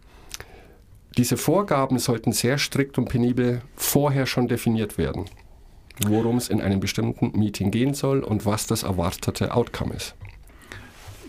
Diese 1.18 1.38
Vorgaben 1.38 1.98
sollten 1.98 2.34
sehr 2.34 2.58
strikt 2.58 2.98
und 2.98 3.08
penibel 3.08 3.62
vorher 3.76 4.26
schon 4.26 4.48
definiert 4.48 4.98
werden, 4.98 5.26
worum 6.06 6.38
es 6.38 6.50
in 6.50 6.60
einem 6.60 6.82
bestimmten 6.82 7.32
Meeting 7.38 7.72
gehen 7.72 7.94
soll 7.94 8.20
und 8.20 8.46
was 8.46 8.68
das 8.68 8.84
erwartete 8.84 9.54
Outcome 9.54 9.94
ist. 9.94 10.16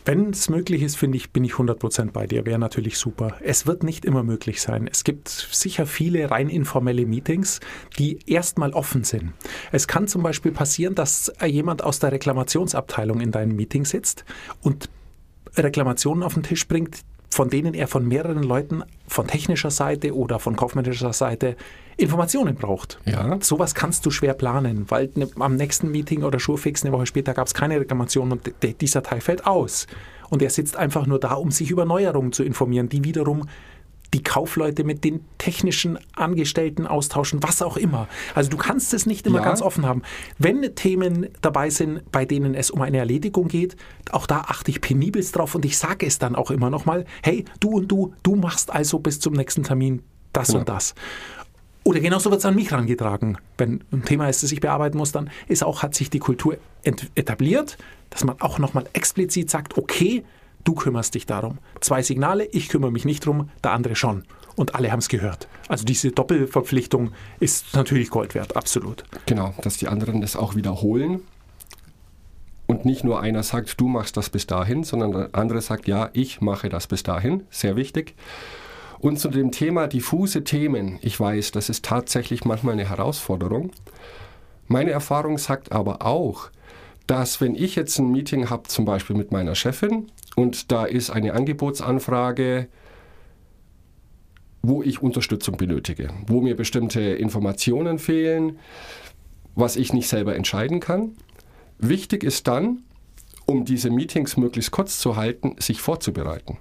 Wenn 0.04 0.30
es 0.30 0.48
möglich 0.48 0.82
ist, 0.82 0.96
finde 0.96 1.16
ich, 1.16 1.32
bin 1.32 1.44
ich 1.44 1.54
100% 1.54 2.12
bei 2.12 2.28
dir. 2.28 2.46
Wäre 2.46 2.60
natürlich 2.60 2.96
super. 2.96 3.38
Es 3.40 3.66
wird 3.66 3.82
nicht 3.82 4.04
immer 4.04 4.22
möglich 4.22 4.62
sein. 4.62 4.88
Es 4.88 5.02
gibt 5.02 5.28
sicher 5.28 5.84
viele 5.84 6.30
rein 6.30 6.48
informelle 6.48 7.06
Meetings, 7.06 7.58
die 7.98 8.20
erstmal 8.26 8.72
offen 8.72 9.02
sind. 9.02 9.32
Es 9.72 9.88
kann 9.88 10.06
zum 10.06 10.22
Beispiel 10.22 10.52
passieren, 10.52 10.94
dass 10.94 11.32
jemand 11.44 11.82
aus 11.82 11.98
der 11.98 12.12
Reklamationsabteilung 12.12 13.20
in 13.20 13.32
deinem 13.32 13.56
Meeting 13.56 13.84
sitzt 13.84 14.24
und 14.62 14.88
Reklamationen 15.56 16.22
auf 16.22 16.34
den 16.34 16.44
Tisch 16.44 16.68
bringt, 16.68 17.00
von 17.30 17.50
denen 17.50 17.74
er 17.74 17.88
von 17.88 18.06
mehreren 18.06 18.42
Leuten 18.42 18.82
von 19.06 19.26
technischer 19.26 19.70
Seite 19.70 20.14
oder 20.14 20.38
von 20.38 20.56
kaufmännischer 20.56 21.12
Seite 21.12 21.56
Informationen 21.96 22.56
braucht. 22.56 22.98
Ja. 23.04 23.38
Sowas 23.40 23.74
kannst 23.74 24.04
du 24.04 24.10
schwer 24.10 24.34
planen, 24.34 24.86
weil 24.88 25.10
ne, 25.14 25.28
am 25.38 25.56
nächsten 25.56 25.90
Meeting 25.90 26.22
oder 26.24 26.38
Schurfix 26.38 26.84
eine 26.84 26.92
Woche 26.92 27.06
später 27.06 27.32
gab 27.34 27.46
es 27.46 27.54
keine 27.54 27.80
Reklamation 27.80 28.32
und 28.32 28.52
dieser 28.80 29.02
Teil 29.02 29.20
fällt 29.20 29.46
aus. 29.46 29.86
Und 30.28 30.42
er 30.42 30.50
sitzt 30.50 30.76
einfach 30.76 31.06
nur 31.06 31.20
da, 31.20 31.34
um 31.34 31.50
sich 31.50 31.70
über 31.70 31.84
Neuerungen 31.84 32.32
zu 32.32 32.42
informieren, 32.42 32.88
die 32.88 33.04
wiederum 33.04 33.48
die 34.14 34.22
Kaufleute 34.22 34.84
mit 34.84 35.04
den 35.04 35.24
technischen 35.38 35.98
Angestellten 36.14 36.86
austauschen, 36.86 37.42
was 37.42 37.60
auch 37.62 37.76
immer. 37.76 38.08
Also 38.34 38.50
du 38.50 38.56
kannst 38.56 38.94
es 38.94 39.06
nicht 39.06 39.26
immer 39.26 39.38
Ja. 39.38 39.44
ganz 39.44 39.62
offen 39.62 39.84
haben. 39.86 40.02
Wenn 40.38 40.74
Themen 40.74 41.28
dabei 41.42 41.70
sind, 41.70 42.10
bei 42.12 42.24
denen 42.24 42.54
es 42.54 42.70
um 42.70 42.80
eine 42.82 42.98
Erledigung 42.98 43.48
geht, 43.48 43.76
auch 44.12 44.26
da 44.26 44.42
achte 44.42 44.70
ich 44.70 44.80
penibelst 44.80 45.36
drauf 45.36 45.54
und 45.54 45.64
ich 45.64 45.76
sage 45.78 46.06
es 46.06 46.18
dann 46.18 46.34
auch 46.36 46.50
immer 46.50 46.70
nochmal, 46.70 47.04
hey, 47.22 47.44
du 47.60 47.70
und 47.70 47.88
du, 47.88 48.14
du 48.22 48.36
machst 48.36 48.70
also 48.72 48.98
bis 48.98 49.20
zum 49.20 49.34
nächsten 49.34 49.62
Termin 49.64 50.02
das 50.32 50.48
Genau. 50.48 50.60
und 50.60 50.68
das. 50.68 50.94
Oder 51.84 52.00
genauso 52.00 52.30
wird 52.30 52.40
es 52.40 52.44
an 52.44 52.56
mich 52.56 52.70
herangetragen. 52.72 53.38
Wenn 53.58 53.84
ein 53.92 54.04
Thema 54.04 54.28
ist, 54.28 54.42
das 54.42 54.50
ich 54.50 54.60
bearbeiten 54.60 54.98
muss, 54.98 55.12
dann 55.12 55.30
ist 55.46 55.62
auch, 55.62 55.82
hat 55.84 55.94
sich 55.94 56.10
die 56.10 56.18
Kultur 56.18 56.58
etabliert, 57.14 57.78
dass 58.10 58.24
man 58.24 58.40
auch 58.40 58.58
nochmal 58.58 58.86
explizit 58.92 59.50
sagt, 59.50 59.78
okay, 59.78 60.24
du 60.66 60.74
kümmerst 60.74 61.14
dich 61.14 61.26
darum. 61.26 61.58
Zwei 61.80 62.02
Signale, 62.02 62.44
ich 62.46 62.68
kümmere 62.68 62.92
mich 62.92 63.04
nicht 63.04 63.24
drum, 63.24 63.50
der 63.64 63.72
andere 63.72 63.96
schon. 63.96 64.24
Und 64.56 64.74
alle 64.74 64.90
haben 64.90 64.98
es 64.98 65.08
gehört. 65.08 65.48
Also 65.68 65.84
diese 65.84 66.10
Doppelverpflichtung 66.10 67.12
ist 67.40 67.74
natürlich 67.74 68.10
Gold 68.10 68.34
wert, 68.34 68.56
absolut. 68.56 69.04
Genau, 69.26 69.54
dass 69.62 69.76
die 69.76 69.88
anderen 69.88 70.20
das 70.20 70.36
auch 70.36 70.54
wiederholen 70.54 71.20
und 72.66 72.84
nicht 72.84 73.04
nur 73.04 73.20
einer 73.20 73.42
sagt, 73.42 73.80
du 73.80 73.88
machst 73.88 74.16
das 74.16 74.30
bis 74.30 74.46
dahin, 74.46 74.82
sondern 74.82 75.12
der 75.12 75.28
andere 75.32 75.60
sagt, 75.60 75.86
ja, 75.86 76.10
ich 76.12 76.40
mache 76.40 76.68
das 76.68 76.86
bis 76.86 77.02
dahin. 77.02 77.44
Sehr 77.50 77.76
wichtig. 77.76 78.14
Und 78.98 79.20
zu 79.20 79.28
dem 79.28 79.52
Thema 79.52 79.86
diffuse 79.86 80.42
Themen, 80.42 80.98
ich 81.02 81.18
weiß, 81.18 81.52
das 81.52 81.68
ist 81.68 81.84
tatsächlich 81.84 82.44
manchmal 82.44 82.72
eine 82.72 82.88
Herausforderung. 82.88 83.70
Meine 84.66 84.90
Erfahrung 84.90 85.38
sagt 85.38 85.70
aber 85.70 86.04
auch, 86.04 86.50
dass 87.06 87.40
wenn 87.40 87.54
ich 87.54 87.76
jetzt 87.76 87.98
ein 87.98 88.10
Meeting 88.10 88.50
habe, 88.50 88.64
zum 88.64 88.84
Beispiel 88.84 89.14
mit 89.14 89.30
meiner 89.30 89.54
Chefin, 89.54 90.10
und 90.36 90.70
da 90.70 90.84
ist 90.84 91.10
eine 91.10 91.32
Angebotsanfrage, 91.32 92.68
wo 94.62 94.82
ich 94.82 95.02
Unterstützung 95.02 95.56
benötige, 95.56 96.10
wo 96.26 96.40
mir 96.40 96.56
bestimmte 96.56 97.00
Informationen 97.00 97.98
fehlen, 97.98 98.58
was 99.54 99.76
ich 99.76 99.92
nicht 99.92 100.08
selber 100.08 100.36
entscheiden 100.36 100.78
kann. 100.78 101.16
Wichtig 101.78 102.22
ist 102.22 102.46
dann, 102.46 102.82
um 103.46 103.64
diese 103.64 103.90
Meetings 103.90 104.36
möglichst 104.36 104.70
kurz 104.70 104.98
zu 104.98 105.16
halten, 105.16 105.56
sich 105.58 105.80
vorzubereiten. 105.80 106.58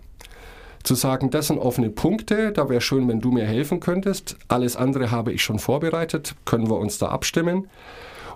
Zu 0.83 0.95
sagen, 0.95 1.31
das 1.31 1.47
sind 1.47 1.57
offene 1.57 1.89
Punkte, 1.89 2.51
da 2.51 2.69
wäre 2.69 2.79
schön, 2.79 3.07
wenn 3.07 3.19
du 3.19 3.31
mir 3.31 3.45
helfen 3.45 3.79
könntest. 3.79 4.37
Alles 4.47 4.75
andere 4.75 5.09
habe 5.11 5.33
ich 5.33 5.41
schon 5.41 5.59
vorbereitet, 5.59 6.35
können 6.45 6.69
wir 6.69 6.77
uns 6.77 6.99
da 6.99 7.07
abstimmen. 7.07 7.67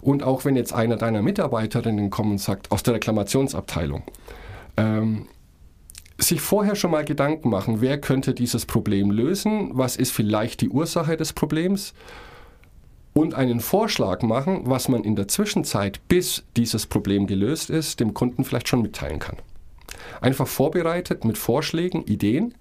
Und 0.01 0.23
auch 0.23 0.45
wenn 0.45 0.55
jetzt 0.55 0.73
einer 0.73 0.97
deiner 0.97 1.21
Mitarbeiterinnen 1.21 2.09
kommt 2.09 2.31
und 2.31 2.37
sagt, 2.39 2.71
aus 2.71 2.81
der 2.83 2.95
Reklamationsabteilung, 2.95 4.03
ähm, 4.79 5.27
sich 6.17 6.41
vorher 6.41 6.75
schon 6.75 6.91
mal 6.91 7.05
Gedanken 7.05 7.49
machen, 7.49 7.81
wer 7.81 7.99
könnte 7.99 8.33
dieses 8.33 8.65
Problem 8.65 9.11
lösen, 9.11 9.71
was 9.73 9.95
ist 9.95 10.11
vielleicht 10.11 10.61
die 10.61 10.69
Ursache 10.69 11.17
des 11.17 11.33
Problems 11.33 11.93
und 13.13 13.33
einen 13.33 13.59
Vorschlag 13.59 14.21
machen, 14.21 14.61
was 14.65 14.89
man 14.89 15.03
in 15.03 15.15
der 15.15 15.27
Zwischenzeit, 15.27 16.01
bis 16.07 16.43
dieses 16.57 16.85
Problem 16.85 17.27
gelöst 17.27 17.69
ist, 17.69 17.99
dem 17.99 18.13
Kunden 18.13 18.43
vielleicht 18.43 18.67
schon 18.67 18.81
mitteilen 18.81 19.19
kann. 19.19 19.37
Einfach 20.21 20.47
vorbereitet 20.47 21.25
mit 21.25 21.37
Vorschlägen, 21.37 22.03
Ideen, 22.03 22.53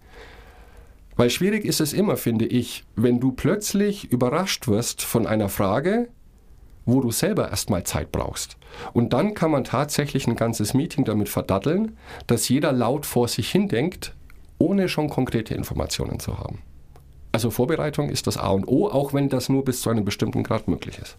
weil 1.17 1.31
schwierig 1.31 1.65
ist 1.65 1.81
es 1.81 1.93
immer, 1.93 2.17
finde 2.17 2.47
ich, 2.47 2.85
wenn 2.95 3.19
du 3.19 3.33
plötzlich 3.33 4.11
überrascht 4.13 4.69
wirst 4.69 5.03
von 5.03 5.27
einer 5.27 5.49
Frage, 5.49 6.09
wo 6.89 7.03
du 7.03 7.11
selber 7.11 7.51
erstmal 7.51 7.85
Zeit 7.85 8.11
brauchst. 8.11 8.57
Und 8.95 9.13
dann 9.13 9.35
kann 9.35 9.51
man 9.51 9.63
tatsächlich 9.63 10.27
ein 10.27 10.37
ganzes 10.37 10.73
Meeting 10.73 11.05
damit 11.05 11.29
verdatteln, 11.29 11.99
dass 12.27 12.49
jeder 12.49 12.73
laut 12.73 13.05
vor 13.05 13.29
sich 13.29 13.51
hindenkt, 13.51 14.15
ohne 14.57 14.89
schon 14.89 15.11
konkrete 15.11 15.55
Informationen 15.55 16.19
zu 16.19 16.39
haben. 16.39 16.63
Also 17.31 17.51
Vorbereitung 17.51 18.09
ist 18.09 18.27
das 18.27 18.39
A 18.39 18.49
und 18.49 18.67
O, 18.67 18.89
auch 18.89 19.13
wenn 19.13 19.29
das 19.29 19.51
nur 19.51 19.65
bis 19.65 19.83
zu 19.83 19.91
einem 19.91 20.07
bestimmten 20.07 20.43
Grad 20.43 20.67
möglich 20.67 20.99
ist. 20.99 21.19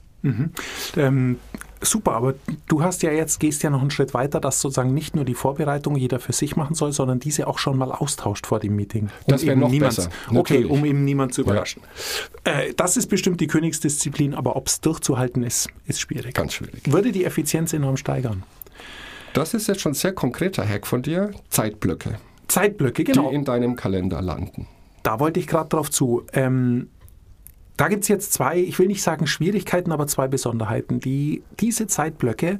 Ähm, 0.97 1.37
super, 1.81 2.13
aber 2.13 2.35
du 2.67 2.83
hast 2.83 3.03
ja 3.03 3.11
jetzt, 3.11 3.39
gehst 3.39 3.63
ja 3.63 3.69
noch 3.69 3.81
einen 3.81 3.91
Schritt 3.91 4.13
weiter, 4.13 4.39
dass 4.39 4.61
sozusagen 4.61 4.93
nicht 4.93 5.15
nur 5.15 5.25
die 5.25 5.33
Vorbereitung 5.33 5.95
jeder 5.95 6.19
für 6.19 6.33
sich 6.33 6.55
machen 6.55 6.75
soll, 6.75 6.91
sondern 6.91 7.19
diese 7.19 7.47
auch 7.47 7.57
schon 7.57 7.77
mal 7.77 7.91
austauscht 7.91 8.47
vor 8.47 8.59
dem 8.59 8.75
Meeting. 8.75 9.03
Um 9.03 9.09
Das 9.27 9.45
wäre 9.45 9.57
noch 9.57 9.69
niemand, 9.69 9.95
besser, 9.95 10.09
Okay, 10.33 10.65
um 10.65 10.85
eben 10.85 11.05
niemand 11.05 11.33
zu 11.33 11.41
überraschen. 11.41 11.81
Äh, 12.43 12.73
das 12.75 12.97
ist 12.97 13.07
bestimmt 13.07 13.41
die 13.41 13.47
Königsdisziplin, 13.47 14.33
aber 14.33 14.55
ob 14.55 14.67
es 14.67 14.81
durchzuhalten 14.81 15.43
ist, 15.43 15.69
ist 15.85 15.99
schwierig. 15.99 16.33
Ganz 16.33 16.53
schwierig. 16.53 16.81
Würde 16.85 17.11
die 17.11 17.25
Effizienz 17.25 17.73
enorm 17.73 17.97
steigern. 17.97 18.43
Das 19.33 19.53
ist 19.53 19.67
jetzt 19.67 19.81
schon 19.81 19.91
ein 19.91 19.95
sehr 19.95 20.13
konkreter 20.13 20.67
Hack 20.67 20.87
von 20.87 21.01
dir. 21.01 21.31
Zeitblöcke, 21.49 22.15
Zeitblöcke, 22.47 23.03
genau. 23.03 23.29
die 23.29 23.35
in 23.35 23.45
deinem 23.45 23.75
Kalender 23.75 24.21
landen. 24.21 24.67
Da 25.03 25.19
wollte 25.19 25.39
ich 25.39 25.47
gerade 25.47 25.69
drauf 25.69 25.91
zu. 25.91 26.25
Ähm, 26.33 26.89
da 27.79 27.87
gibt 27.87 28.03
es 28.03 28.09
jetzt 28.09 28.33
zwei, 28.33 28.57
ich 28.57 28.77
will 28.77 28.87
nicht 28.87 29.01
sagen 29.01 29.25
Schwierigkeiten, 29.25 29.93
aber 29.93 30.05
zwei 30.05 30.27
Besonderheiten. 30.27 30.99
Die, 30.99 31.43
diese 31.61 31.87
Zeitblöcke 31.87 32.59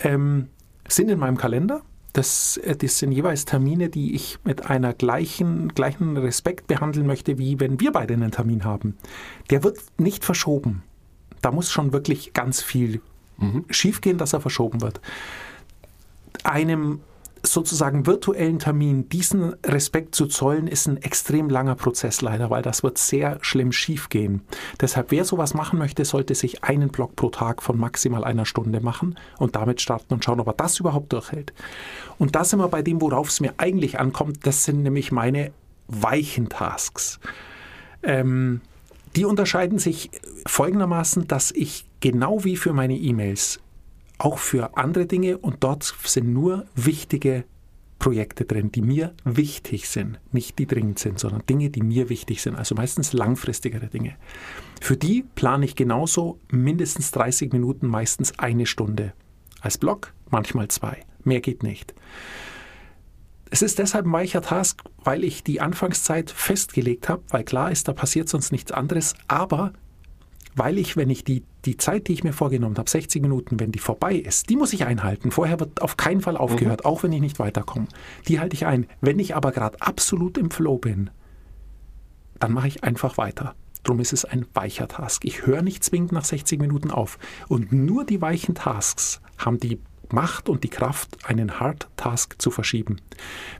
ähm, 0.00 0.48
sind 0.86 1.08
in 1.08 1.18
meinem 1.18 1.38
Kalender. 1.38 1.80
Das, 2.12 2.58
äh, 2.58 2.76
das 2.76 2.98
sind 2.98 3.12
jeweils 3.12 3.46
Termine, 3.46 3.88
die 3.88 4.14
ich 4.14 4.38
mit 4.44 4.66
einer 4.66 4.92
gleichen, 4.92 5.68
gleichen 5.68 6.18
Respekt 6.18 6.66
behandeln 6.66 7.06
möchte, 7.06 7.38
wie 7.38 7.58
wenn 7.58 7.80
wir 7.80 7.90
beide 7.90 8.12
einen 8.12 8.32
Termin 8.32 8.64
haben. 8.64 8.98
Der 9.48 9.64
wird 9.64 9.78
nicht 9.96 10.26
verschoben. 10.26 10.82
Da 11.40 11.52
muss 11.52 11.70
schon 11.70 11.94
wirklich 11.94 12.34
ganz 12.34 12.60
viel 12.60 13.00
schiefgehen, 13.70 14.18
dass 14.18 14.34
er 14.34 14.42
verschoben 14.42 14.82
wird. 14.82 15.00
Einem 16.44 17.00
sozusagen 17.42 18.06
virtuellen 18.06 18.58
Termin 18.58 19.08
diesen 19.08 19.54
Respekt 19.64 20.14
zu 20.14 20.26
zollen, 20.26 20.66
ist 20.66 20.86
ein 20.86 20.98
extrem 20.98 21.48
langer 21.48 21.74
Prozess 21.74 22.20
leider, 22.20 22.50
weil 22.50 22.62
das 22.62 22.82
wird 22.82 22.98
sehr 22.98 23.38
schlimm 23.40 23.72
schiefgehen. 23.72 24.42
Deshalb, 24.80 25.10
wer 25.10 25.24
sowas 25.24 25.54
machen 25.54 25.78
möchte, 25.78 26.04
sollte 26.04 26.34
sich 26.34 26.64
einen 26.64 26.90
Block 26.90 27.16
pro 27.16 27.30
Tag 27.30 27.62
von 27.62 27.78
maximal 27.78 28.24
einer 28.24 28.44
Stunde 28.44 28.80
machen 28.80 29.16
und 29.38 29.56
damit 29.56 29.80
starten 29.80 30.14
und 30.14 30.24
schauen, 30.24 30.40
ob 30.40 30.48
er 30.48 30.54
das 30.54 30.78
überhaupt 30.80 31.12
durchhält. 31.12 31.52
Und 32.18 32.36
da 32.36 32.44
sind 32.44 32.58
wir 32.58 32.68
bei 32.68 32.82
dem, 32.82 33.00
worauf 33.00 33.28
es 33.28 33.40
mir 33.40 33.54
eigentlich 33.56 33.98
ankommt, 33.98 34.46
das 34.46 34.64
sind 34.64 34.82
nämlich 34.82 35.12
meine 35.12 35.52
weichen 35.88 36.48
Tasks. 36.48 37.20
Ähm, 38.02 38.60
die 39.16 39.24
unterscheiden 39.24 39.78
sich 39.78 40.10
folgendermaßen, 40.46 41.26
dass 41.26 41.50
ich 41.50 41.84
genau 42.00 42.44
wie 42.44 42.56
für 42.56 42.72
meine 42.72 42.96
E-Mails 42.96 43.60
auch 44.20 44.38
für 44.38 44.76
andere 44.76 45.06
Dinge 45.06 45.38
und 45.38 45.64
dort 45.64 45.94
sind 46.04 46.32
nur 46.32 46.66
wichtige 46.74 47.44
Projekte 47.98 48.44
drin, 48.44 48.72
die 48.72 48.82
mir 48.82 49.14
wichtig 49.24 49.88
sind, 49.88 50.18
nicht 50.32 50.58
die 50.58 50.66
dringend 50.66 50.98
sind, 50.98 51.18
sondern 51.18 51.44
Dinge, 51.46 51.70
die 51.70 51.82
mir 51.82 52.08
wichtig 52.08 52.42
sind, 52.42 52.56
also 52.56 52.74
meistens 52.74 53.12
langfristigere 53.12 53.88
Dinge. 53.88 54.16
Für 54.80 54.96
die 54.96 55.24
plane 55.34 55.64
ich 55.64 55.76
genauso 55.76 56.38
mindestens 56.50 57.10
30 57.12 57.52
Minuten, 57.52 57.86
meistens 57.86 58.38
eine 58.38 58.66
Stunde 58.66 59.12
als 59.60 59.78
Block, 59.78 60.12
manchmal 60.30 60.68
zwei. 60.68 61.04
Mehr 61.24 61.40
geht 61.40 61.62
nicht. 61.62 61.94
Es 63.50 63.62
ist 63.62 63.78
deshalb 63.78 64.06
ein 64.06 64.12
weicher 64.12 64.42
Task, 64.42 64.82
weil 65.02 65.24
ich 65.24 65.44
die 65.44 65.60
Anfangszeit 65.60 66.30
festgelegt 66.30 67.08
habe, 67.08 67.22
weil 67.30 67.44
klar 67.44 67.70
ist, 67.70 67.88
da 67.88 67.92
passiert 67.92 68.28
sonst 68.28 68.52
nichts 68.52 68.70
anderes, 68.72 69.14
aber 69.28 69.72
weil 70.60 70.76
ich, 70.76 70.94
wenn 70.94 71.08
ich 71.08 71.24
die, 71.24 71.42
die 71.64 71.78
Zeit, 71.78 72.06
die 72.06 72.12
ich 72.12 72.22
mir 72.22 72.34
vorgenommen 72.34 72.76
habe, 72.76 72.90
60 72.90 73.22
Minuten, 73.22 73.58
wenn 73.58 73.72
die 73.72 73.78
vorbei 73.78 74.14
ist, 74.14 74.50
die 74.50 74.56
muss 74.56 74.74
ich 74.74 74.84
einhalten. 74.84 75.30
Vorher 75.30 75.58
wird 75.58 75.80
auf 75.80 75.96
keinen 75.96 76.20
Fall 76.20 76.36
aufgehört, 76.36 76.84
auch 76.84 77.02
wenn 77.02 77.12
ich 77.12 77.22
nicht 77.22 77.38
weiterkomme. 77.38 77.88
Die 78.28 78.40
halte 78.40 78.52
ich 78.56 78.66
ein. 78.66 78.86
Wenn 79.00 79.18
ich 79.18 79.34
aber 79.34 79.52
gerade 79.52 79.80
absolut 79.80 80.36
im 80.36 80.50
Flow 80.50 80.76
bin, 80.76 81.08
dann 82.40 82.52
mache 82.52 82.68
ich 82.68 82.84
einfach 82.84 83.16
weiter. 83.16 83.54
Drum 83.84 84.00
ist 84.00 84.12
es 84.12 84.26
ein 84.26 84.44
weicher 84.52 84.86
Task. 84.86 85.24
Ich 85.24 85.46
höre 85.46 85.62
nicht 85.62 85.82
zwingend 85.82 86.12
nach 86.12 86.26
60 86.26 86.60
Minuten 86.60 86.90
auf. 86.90 87.18
Und 87.48 87.72
nur 87.72 88.04
die 88.04 88.20
weichen 88.20 88.54
Tasks 88.54 89.22
haben 89.38 89.60
die 89.60 89.80
Macht 90.12 90.50
und 90.50 90.62
die 90.62 90.68
Kraft, 90.68 91.24
einen 91.24 91.58
Hard 91.58 91.88
Task 91.96 92.34
zu 92.36 92.50
verschieben. 92.50 93.00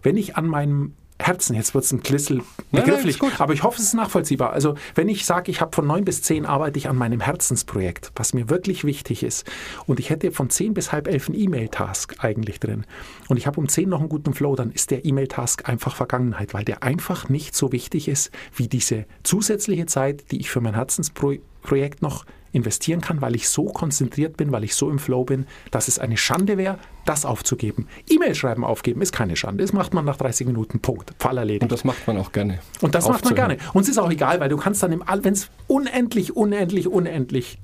Wenn 0.02 0.19
ich 0.19 0.37
an 0.37 0.47
meinem 0.47 0.92
Herzen. 1.21 1.55
Jetzt 1.55 1.75
wird 1.75 1.85
es 1.85 1.93
ein 1.93 2.03
Klissel 2.03 2.43
begrifflich, 2.71 3.19
gut. 3.19 3.41
aber 3.41 3.53
ich 3.53 3.62
hoffe, 3.62 3.79
es 3.79 3.85
ist 3.85 3.95
nachvollziehbar. 3.95 4.53
Also 4.53 4.75
wenn 4.95 5.09
ich 5.09 5.25
sage, 5.25 5.50
ich 5.50 5.61
habe 5.61 5.75
von 5.75 5.87
neun 5.87 6.05
bis 6.05 6.23
zehn 6.23 6.47
arbeite 6.47 6.79
ich 6.79 6.89
an 6.89 6.97
meinem 6.97 7.21
Herzensprojekt, 7.21 8.12
was 8.17 8.35
mir 8.35 8.49
wirklich 8.49 8.85
wichtig 8.85 9.23
ist, 9.23 9.50
und 9.87 10.00
ich 10.00 10.11
hätte 10.11 10.33
von 10.33 10.50
zehn 10.50 10.75
bis 10.75 10.93
halb 10.93 11.09
elf 11.09 11.29
einen 11.29 11.39
E-Mail-Task 11.39 12.17
eigentlich 12.19 12.61
drin, 12.61 12.85
und 13.29 13.37
ich 13.37 13.47
habe 13.47 13.61
um 13.61 13.69
zehn 13.69 13.89
noch 13.89 14.00
einen 14.00 14.09
guten 14.09 14.35
Flow, 14.35 14.57
dann 14.57 14.71
ist 14.71 14.91
der 14.91 15.05
E-Mail-Task 15.05 15.69
einfach 15.69 15.95
Vergangenheit, 15.95 16.55
weil 16.55 16.65
der 16.65 16.83
einfach 16.83 17.29
nicht 17.29 17.55
so 17.55 17.73
wichtig 17.73 18.09
ist 18.09 18.31
wie 18.55 18.69
diese 18.69 19.07
zusätzliche 19.23 19.87
Zeit, 19.87 20.31
die 20.31 20.41
ich 20.41 20.50
für 20.50 20.61
mein 20.61 20.75
Herzensprojekt 20.75 22.03
noch 22.03 22.25
investieren 22.52 23.00
kann, 23.00 23.21
weil 23.21 23.35
ich 23.37 23.49
so 23.49 23.66
konzentriert 23.66 24.37
bin, 24.37 24.52
weil 24.52 24.64
ich 24.64 24.75
so 24.75 24.90
im 24.90 24.99
Flow 24.99 25.25
bin, 25.25 25.47
dass 25.71 25.88
es 25.88 25.99
eine 25.99 26.16
Schande 26.16 26.59
wäre, 26.59 26.78
das 27.04 27.25
aufzugeben. 27.25 27.87
E-Mail 28.09 28.35
schreiben 28.35 28.64
aufgeben 28.64 29.02
ist 29.02 29.12
keine 29.12 29.37
Schande. 29.37 29.62
Das 29.62 29.73
macht 29.73 29.95
man 29.95 30.04
nach 30.04 30.16
30 30.16 30.47
Minuten. 30.47 30.80
Punkt. 30.80 31.12
Fall 31.19 31.38
erledigt. 31.38 31.62
Und 31.62 31.73
das 31.73 31.85
macht 31.85 32.07
man 32.07 32.16
auch 32.19 32.33
gerne. 32.33 32.61
Und 32.80 32.95
das 32.95 33.09
macht 33.09 33.25
man 33.25 33.35
gerne. 33.35 33.59
Und 33.73 33.83
es 33.83 33.88
ist 33.88 33.99
auch 33.99 34.11
egal, 34.11 34.40
weil 34.40 34.49
du 34.49 34.57
kannst 34.57 34.83
dann 34.83 34.92
im 34.92 35.02
All, 35.02 35.25
wenn 35.25 35.35
es 35.35 35.50
unendlich, 35.66 36.37
unendlich, 36.37 36.88
unendlich 36.88 37.59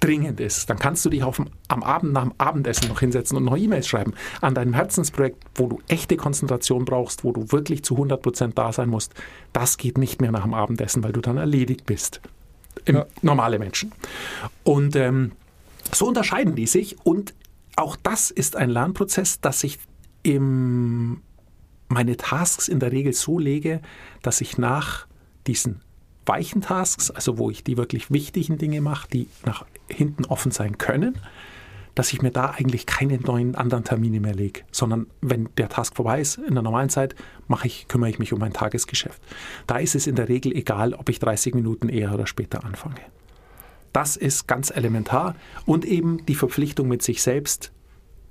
dringend 0.00 0.40
ist, 0.40 0.68
dann 0.68 0.78
kannst 0.78 1.04
du 1.04 1.10
dich 1.10 1.22
auf 1.22 1.40
am 1.68 1.82
Abend 1.82 2.12
nach 2.12 2.22
dem 2.22 2.34
Abendessen 2.38 2.88
noch 2.88 3.00
hinsetzen 3.00 3.36
und 3.36 3.44
noch 3.44 3.56
E-Mails 3.56 3.88
schreiben 3.88 4.14
an 4.40 4.54
deinem 4.54 4.74
Herzensprojekt, 4.74 5.42
wo 5.54 5.66
du 5.68 5.80
echte 5.88 6.16
Konzentration 6.16 6.84
brauchst, 6.84 7.24
wo 7.24 7.32
du 7.32 7.50
wirklich 7.50 7.82
zu 7.82 7.96
100% 7.96 8.52
da 8.54 8.72
sein 8.72 8.88
musst. 8.88 9.14
Das 9.52 9.78
geht 9.78 9.98
nicht 9.98 10.20
mehr 10.20 10.32
nach 10.32 10.42
dem 10.42 10.54
Abendessen, 10.54 11.02
weil 11.02 11.12
du 11.12 11.20
dann 11.20 11.38
erledigt 11.38 11.86
bist. 11.86 12.20
Ja. 12.88 13.06
Normale 13.22 13.58
Menschen. 13.58 13.92
Und 14.62 14.96
ähm, 14.96 15.32
so 15.92 16.06
unterscheiden 16.06 16.54
die 16.54 16.66
sich 16.66 16.96
und 17.04 17.34
auch 17.76 17.96
das 17.96 18.30
ist 18.30 18.56
ein 18.56 18.70
Lernprozess, 18.70 19.40
dass 19.40 19.62
ich 19.64 19.78
im 20.22 21.22
meine 21.88 22.16
Tasks 22.16 22.66
in 22.68 22.80
der 22.80 22.90
Regel 22.90 23.12
so 23.12 23.38
lege, 23.38 23.80
dass 24.22 24.40
ich 24.40 24.58
nach 24.58 25.06
diesen 25.46 25.82
weichen 26.24 26.60
Tasks, 26.60 27.10
also 27.12 27.38
wo 27.38 27.50
ich 27.50 27.62
die 27.62 27.76
wirklich 27.76 28.10
wichtigen 28.10 28.58
Dinge 28.58 28.80
mache, 28.80 29.08
die 29.08 29.28
nach 29.44 29.64
hinten 29.88 30.24
offen 30.24 30.50
sein 30.50 30.78
können, 30.78 31.18
dass 31.96 32.12
ich 32.12 32.22
mir 32.22 32.30
da 32.30 32.50
eigentlich 32.50 32.86
keine 32.86 33.18
neuen 33.18 33.54
anderen 33.56 33.82
Termine 33.82 34.20
mehr 34.20 34.34
lege, 34.34 34.60
sondern 34.70 35.06
wenn 35.22 35.48
der 35.56 35.70
Task 35.70 35.96
vorbei 35.96 36.20
ist 36.20 36.36
in 36.36 36.54
der 36.54 36.62
normalen 36.62 36.90
Zeit, 36.90 37.16
mache 37.48 37.66
ich, 37.66 37.88
kümmere 37.88 38.10
ich 38.10 38.18
mich 38.18 38.34
um 38.34 38.38
mein 38.38 38.52
Tagesgeschäft. 38.52 39.20
Da 39.66 39.78
ist 39.78 39.94
es 39.94 40.06
in 40.06 40.14
der 40.14 40.28
Regel 40.28 40.54
egal, 40.54 40.92
ob 40.92 41.08
ich 41.08 41.18
30 41.18 41.54
Minuten 41.54 41.88
eher 41.88 42.12
oder 42.12 42.26
später 42.26 42.64
anfange. 42.64 43.00
Das 43.94 44.16
ist 44.16 44.46
ganz 44.46 44.70
elementar 44.70 45.36
und 45.64 45.86
eben 45.86 46.24
die 46.26 46.34
Verpflichtung 46.34 46.86
mit 46.86 47.02
sich 47.02 47.22
selbst, 47.22 47.72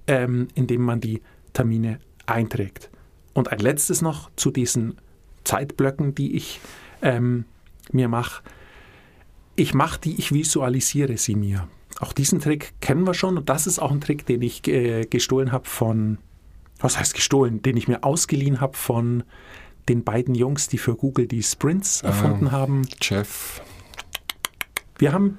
ähm, 0.06 0.48
indem 0.54 0.84
man 0.84 1.02
die 1.02 1.24
Termine 1.54 2.00
einträgt. 2.28 2.92
Und 3.34 3.52
ein 3.52 3.60
letztes 3.60 4.04
noch 4.04 4.30
zu 4.36 4.52
diesen 4.52 5.00
Zeitblöcken, 5.44 6.14
die 6.14 6.36
ich 6.36 6.62
ähm, 7.02 7.46
mir 7.92 8.10
mache. 8.10 8.44
Ich 9.56 9.74
mache 9.74 10.00
die, 10.00 10.20
ich 10.20 10.32
visualisiere 10.32 11.18
sie 11.18 11.36
mir. 11.36 11.68
Auch 12.00 12.14
diesen 12.14 12.40
Trick 12.40 12.74
kennen 12.82 13.06
wir 13.06 13.14
schon 13.14 13.38
und 13.38 13.50
das 13.50 13.68
ist 13.68 13.80
auch 13.80 13.92
ein 13.92 14.02
Trick, 14.02 14.26
den 14.26 14.42
ich 14.42 14.68
äh, 14.68 15.06
gestohlen 15.06 15.52
habe 15.52 15.68
von, 15.68 16.18
was 16.80 17.00
heißt 17.00 17.14
gestohlen, 17.14 17.62
den 17.62 17.78
ich 17.78 17.88
mir 17.88 18.04
ausgeliehen 18.04 18.60
habe 18.60 18.76
von 18.76 19.24
den 19.88 20.04
beiden 20.04 20.36
Jungs, 20.36 20.68
die 20.68 20.78
für 20.78 20.96
Google 20.96 21.28
die 21.28 21.44
Sprints 21.44 22.02
erfunden 22.02 22.52
haben. 22.52 22.82
Jeff. 23.02 23.62
Wir 24.98 25.14
haben 25.14 25.38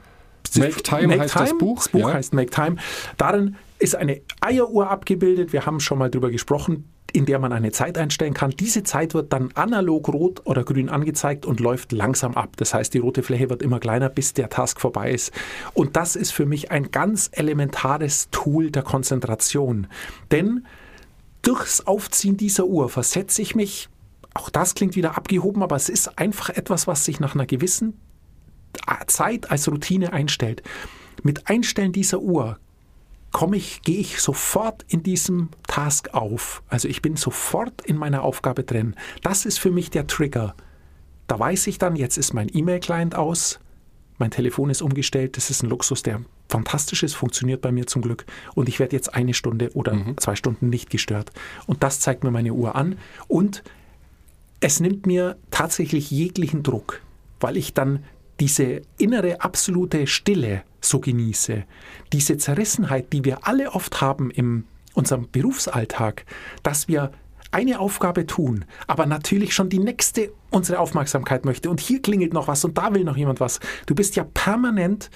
Make 0.54 0.82
Time 0.82 1.18
heißt 1.18 1.36
das 1.36 1.58
Buch, 1.58 1.78
Das 1.78 1.88
Buch 1.88 2.08
ja. 2.08 2.14
heißt 2.14 2.32
Make 2.32 2.50
Time. 2.50 2.76
Darin 3.16 3.56
ist 3.78 3.96
eine 3.96 4.22
Eieruhr 4.40 4.90
abgebildet. 4.90 5.52
Wir 5.52 5.66
haben 5.66 5.80
schon 5.80 5.98
mal 5.98 6.10
drüber 6.10 6.30
gesprochen, 6.30 6.88
in 7.16 7.24
der 7.24 7.38
man 7.38 7.50
eine 7.54 7.72
Zeit 7.72 7.96
einstellen 7.96 8.34
kann. 8.34 8.50
Diese 8.50 8.82
Zeit 8.82 9.14
wird 9.14 9.32
dann 9.32 9.50
analog 9.54 10.08
rot 10.10 10.42
oder 10.44 10.64
grün 10.64 10.90
angezeigt 10.90 11.46
und 11.46 11.60
läuft 11.60 11.92
langsam 11.92 12.34
ab. 12.34 12.50
Das 12.58 12.74
heißt, 12.74 12.92
die 12.92 12.98
rote 12.98 13.22
Fläche 13.22 13.48
wird 13.48 13.62
immer 13.62 13.80
kleiner, 13.80 14.10
bis 14.10 14.34
der 14.34 14.50
Task 14.50 14.78
vorbei 14.78 15.12
ist. 15.12 15.32
Und 15.72 15.96
das 15.96 16.14
ist 16.14 16.32
für 16.32 16.44
mich 16.44 16.70
ein 16.70 16.90
ganz 16.90 17.30
elementares 17.32 18.28
Tool 18.32 18.70
der 18.70 18.82
Konzentration. 18.82 19.86
Denn 20.30 20.66
durchs 21.40 21.86
Aufziehen 21.86 22.36
dieser 22.36 22.66
Uhr 22.66 22.90
versetze 22.90 23.40
ich 23.40 23.54
mich, 23.54 23.88
auch 24.34 24.50
das 24.50 24.74
klingt 24.74 24.94
wieder 24.94 25.16
abgehoben, 25.16 25.62
aber 25.62 25.76
es 25.76 25.88
ist 25.88 26.18
einfach 26.18 26.50
etwas, 26.50 26.86
was 26.86 27.06
sich 27.06 27.18
nach 27.18 27.34
einer 27.34 27.46
gewissen 27.46 27.98
Zeit 29.06 29.50
als 29.50 29.66
Routine 29.68 30.12
einstellt. 30.12 30.62
Mit 31.22 31.48
Einstellen 31.48 31.92
dieser 31.92 32.18
Uhr 32.18 32.58
komme 33.36 33.58
ich, 33.58 33.82
gehe 33.82 33.98
ich 33.98 34.18
sofort 34.22 34.86
in 34.88 35.02
diesem 35.02 35.50
Task 35.68 36.14
auf. 36.14 36.62
Also 36.68 36.88
ich 36.88 37.02
bin 37.02 37.16
sofort 37.16 37.82
in 37.82 37.98
meiner 37.98 38.22
Aufgabe 38.22 38.64
drin. 38.64 38.96
Das 39.22 39.44
ist 39.44 39.58
für 39.58 39.70
mich 39.70 39.90
der 39.90 40.06
Trigger. 40.06 40.54
Da 41.26 41.38
weiß 41.38 41.66
ich 41.66 41.76
dann, 41.76 41.96
jetzt 41.96 42.16
ist 42.16 42.32
mein 42.32 42.48
E-Mail-Client 42.50 43.14
aus, 43.14 43.60
mein 44.16 44.30
Telefon 44.30 44.70
ist 44.70 44.80
umgestellt, 44.80 45.36
das 45.36 45.50
ist 45.50 45.62
ein 45.62 45.68
Luxus, 45.68 46.02
der 46.02 46.22
fantastisch 46.48 47.02
ist, 47.02 47.12
funktioniert 47.12 47.60
bei 47.60 47.72
mir 47.72 47.86
zum 47.86 48.00
Glück. 48.00 48.24
Und 48.54 48.70
ich 48.70 48.78
werde 48.78 48.96
jetzt 48.96 49.12
eine 49.12 49.34
Stunde 49.34 49.70
oder 49.74 49.98
zwei 50.16 50.34
Stunden 50.34 50.70
nicht 50.70 50.88
gestört. 50.88 51.30
Und 51.66 51.82
das 51.82 52.00
zeigt 52.00 52.24
mir 52.24 52.30
meine 52.30 52.54
Uhr 52.54 52.74
an. 52.74 52.96
Und 53.28 53.62
es 54.60 54.80
nimmt 54.80 55.04
mir 55.04 55.36
tatsächlich 55.50 56.10
jeglichen 56.10 56.62
Druck, 56.62 57.02
weil 57.40 57.58
ich 57.58 57.74
dann 57.74 58.02
diese 58.40 58.80
innere 58.96 59.42
absolute 59.42 60.06
Stille 60.06 60.62
so 60.88 61.00
genieße, 61.00 61.64
diese 62.12 62.36
Zerrissenheit, 62.36 63.12
die 63.12 63.24
wir 63.24 63.46
alle 63.46 63.72
oft 63.72 64.00
haben 64.00 64.30
in 64.30 64.64
unserem 64.94 65.28
Berufsalltag, 65.30 66.24
dass 66.62 66.88
wir 66.88 67.12
eine 67.50 67.78
Aufgabe 67.78 68.26
tun, 68.26 68.64
aber 68.86 69.06
natürlich 69.06 69.54
schon 69.54 69.68
die 69.68 69.78
nächste 69.78 70.32
unsere 70.50 70.78
Aufmerksamkeit 70.78 71.44
möchte 71.44 71.70
und 71.70 71.80
hier 71.80 72.02
klingelt 72.02 72.32
noch 72.32 72.48
was 72.48 72.64
und 72.64 72.76
da 72.76 72.94
will 72.94 73.04
noch 73.04 73.16
jemand 73.16 73.40
was. 73.40 73.60
Du 73.86 73.94
bist 73.94 74.16
ja 74.16 74.24
permanent 74.24 75.10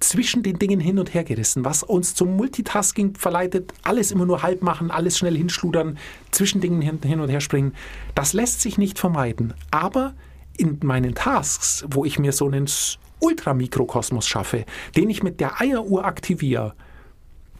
zwischen 0.00 0.42
den 0.42 0.58
Dingen 0.58 0.80
hin 0.80 0.98
und 0.98 1.14
her 1.14 1.24
gerissen, 1.24 1.64
was 1.64 1.82
uns 1.82 2.14
zum 2.14 2.36
Multitasking 2.36 3.14
verleitet, 3.16 3.72
alles 3.82 4.10
immer 4.10 4.26
nur 4.26 4.42
halb 4.42 4.62
machen, 4.62 4.90
alles 4.90 5.16
schnell 5.18 5.36
hinschludern, 5.36 5.98
zwischen 6.30 6.60
Dingen 6.60 6.82
hin, 6.82 7.20
und 7.20 7.28
her 7.28 7.40
springen. 7.40 7.72
Das 8.14 8.32
lässt 8.32 8.60
sich 8.60 8.78
nicht 8.78 8.98
vermeiden, 8.98 9.54
aber 9.70 10.14
in 10.56 10.78
meinen 10.82 11.14
Tasks, 11.14 11.84
wo 11.90 12.04
ich 12.04 12.18
mir 12.18 12.32
so 12.32 12.46
einen 12.46 12.66
Ultramikrokosmos 13.20 14.26
schaffe, 14.26 14.64
den 14.96 15.10
ich 15.10 15.22
mit 15.22 15.40
der 15.40 15.60
Eieruhr 15.60 16.04
aktiviere, 16.04 16.74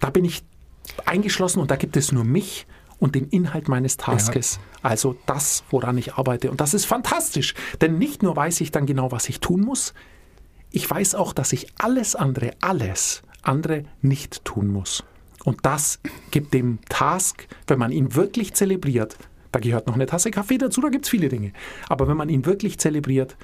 da 0.01 0.11
bin 0.11 0.25
ich 0.25 0.45
eingeschlossen 1.05 1.61
und 1.61 1.71
da 1.71 1.77
gibt 1.77 1.97
es 1.97 2.13
nur 2.13 2.25
mich 2.25 2.67
und 2.99 3.15
den 3.15 3.29
Inhalt 3.29 3.69
meines 3.69 3.97
Taskes. 3.97 4.59
Also 4.83 5.17
das, 5.27 5.65
woran 5.71 5.99
ich 5.99 6.15
arbeite. 6.15 6.51
Und 6.51 6.61
das 6.61 6.75
ist 6.75 6.87
fantastisch, 6.87 7.55
denn 7.81 7.99
nicht 7.99 8.23
nur 8.23 8.37
weiß 8.37 8.61
ich 8.61 8.71
dann 8.71 8.87
genau, 8.87 9.13
was 9.13 9.29
ich 9.29 9.41
tun 9.41 9.61
muss, 9.63 9.95
ich 10.71 10.89
weiß 10.89 11.15
auch, 11.15 11.33
dass 11.33 11.53
ich 11.53 11.69
alles 11.79 12.15
andere, 12.17 12.53
alles 12.61 13.23
andere 13.43 13.85
nicht 14.03 14.45
tun 14.45 14.69
muss. 14.69 15.05
Und 15.45 15.65
das 15.65 16.01
gibt 16.33 16.53
dem 16.55 16.81
Task, 16.89 17.47
wenn 17.67 17.79
man 17.79 17.93
ihn 17.93 18.15
wirklich 18.15 18.55
zelebriert, 18.55 19.17
da 19.53 19.61
gehört 19.61 19.87
noch 19.87 19.95
eine 19.95 20.07
Tasse 20.07 20.31
Kaffee 20.31 20.59
dazu, 20.59 20.81
da 20.81 20.89
gibt 20.89 21.05
es 21.05 21.11
viele 21.11 21.29
Dinge. 21.29 21.53
Aber 21.89 22.09
wenn 22.09 22.17
man 22.17 22.29
ihn 22.29 22.45
wirklich 22.45 22.79
zelebriert, 22.79 23.37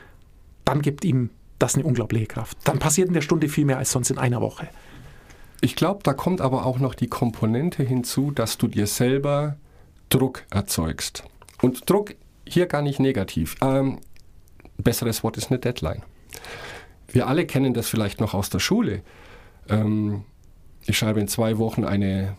dann 0.65 0.83
gibt 0.83 1.05
ihm 1.05 1.31
das 1.63 1.77
eine 1.77 1.85
unglaubliche 1.85 2.27
Kraft. 2.27 2.59
Dann 2.65 2.79
passiert 2.79 3.09
in 3.09 3.15
der 3.15 3.21
Stunde 3.21 3.49
viel 3.49 3.65
mehr 3.65 3.79
als 3.79 3.93
sonst 3.93 4.11
in 4.11 4.19
einer 4.19 4.41
Woche. 4.41 4.69
Ich 5.61 5.77
glaube, 5.77 6.01
da 6.03 6.13
kommt 6.13 6.41
aber 6.41 6.67
auch 6.67 6.81
noch 6.81 6.95
die 6.95 7.07
Komponente 7.07 7.85
hinzu, 7.85 8.33
dass 8.33 8.59
du 8.59 8.67
dir 8.67 8.89
selber 8.89 9.57
Druck 10.09 10.43
erzeugst. 10.51 11.23
Und 11.63 11.89
Druck 11.89 12.17
hier 12.45 12.67
gar 12.67 12.83
nicht 12.83 12.99
negativ. 12.99 13.55
Ähm, 13.63 14.01
besseres 14.77 15.23
Wort 15.23 15.37
ist 15.37 15.51
eine 15.51 15.61
Deadline. 15.61 16.03
Wir 17.07 17.29
alle 17.29 17.47
kennen 17.47 17.75
das 17.75 17.89
vielleicht 17.89 18.21
noch 18.21 18.35
aus 18.35 18.51
der 18.51 18.59
Schule. 18.59 19.03
Ähm, 19.69 20.25
ich 20.85 20.99
schreibe 20.99 21.21
in 21.21 21.29
zwei 21.29 21.59
Wochen 21.59 21.85
eine 21.85 22.37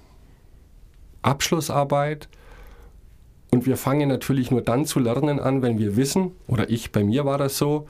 Abschlussarbeit 1.22 2.28
und 3.52 3.66
wir 3.66 3.78
fangen 3.78 4.10
natürlich 4.10 4.52
nur 4.52 4.62
dann 4.62 4.86
zu 4.86 5.00
lernen 5.00 5.40
an, 5.40 5.62
wenn 5.62 5.80
wir 5.80 5.96
wissen, 5.96 6.32
oder 6.48 6.70
ich, 6.70 6.92
bei 6.92 7.06
mir 7.06 7.24
war 7.24 7.38
das 7.38 7.58
so, 7.58 7.88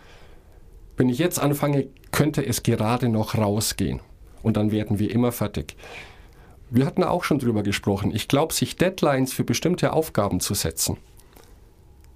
wenn 0.98 1.10
ich 1.10 1.18
jetzt 1.18 1.40
anfange, 1.40 1.88
könnte 2.12 2.46
es 2.46 2.64
gerade 2.64 3.10
noch 3.10 3.36
rausgehen. 3.36 4.00
Und 4.42 4.58
dann 4.58 4.72
werden 4.72 5.00
wir 5.00 5.12
immer 5.12 5.32
fertig. 5.32 5.76
Wir 6.70 6.86
hatten 6.86 7.04
auch 7.04 7.24
schon 7.24 7.40
drüber 7.40 7.64
gesprochen. 7.64 8.14
Ich 8.14 8.28
glaube, 8.28 8.54
sich 8.54 8.76
Deadlines 8.76 9.34
für 9.34 9.44
bestimmte 9.44 9.94
Aufgaben 9.94 10.40
zu 10.40 10.54
setzen, 10.54 10.98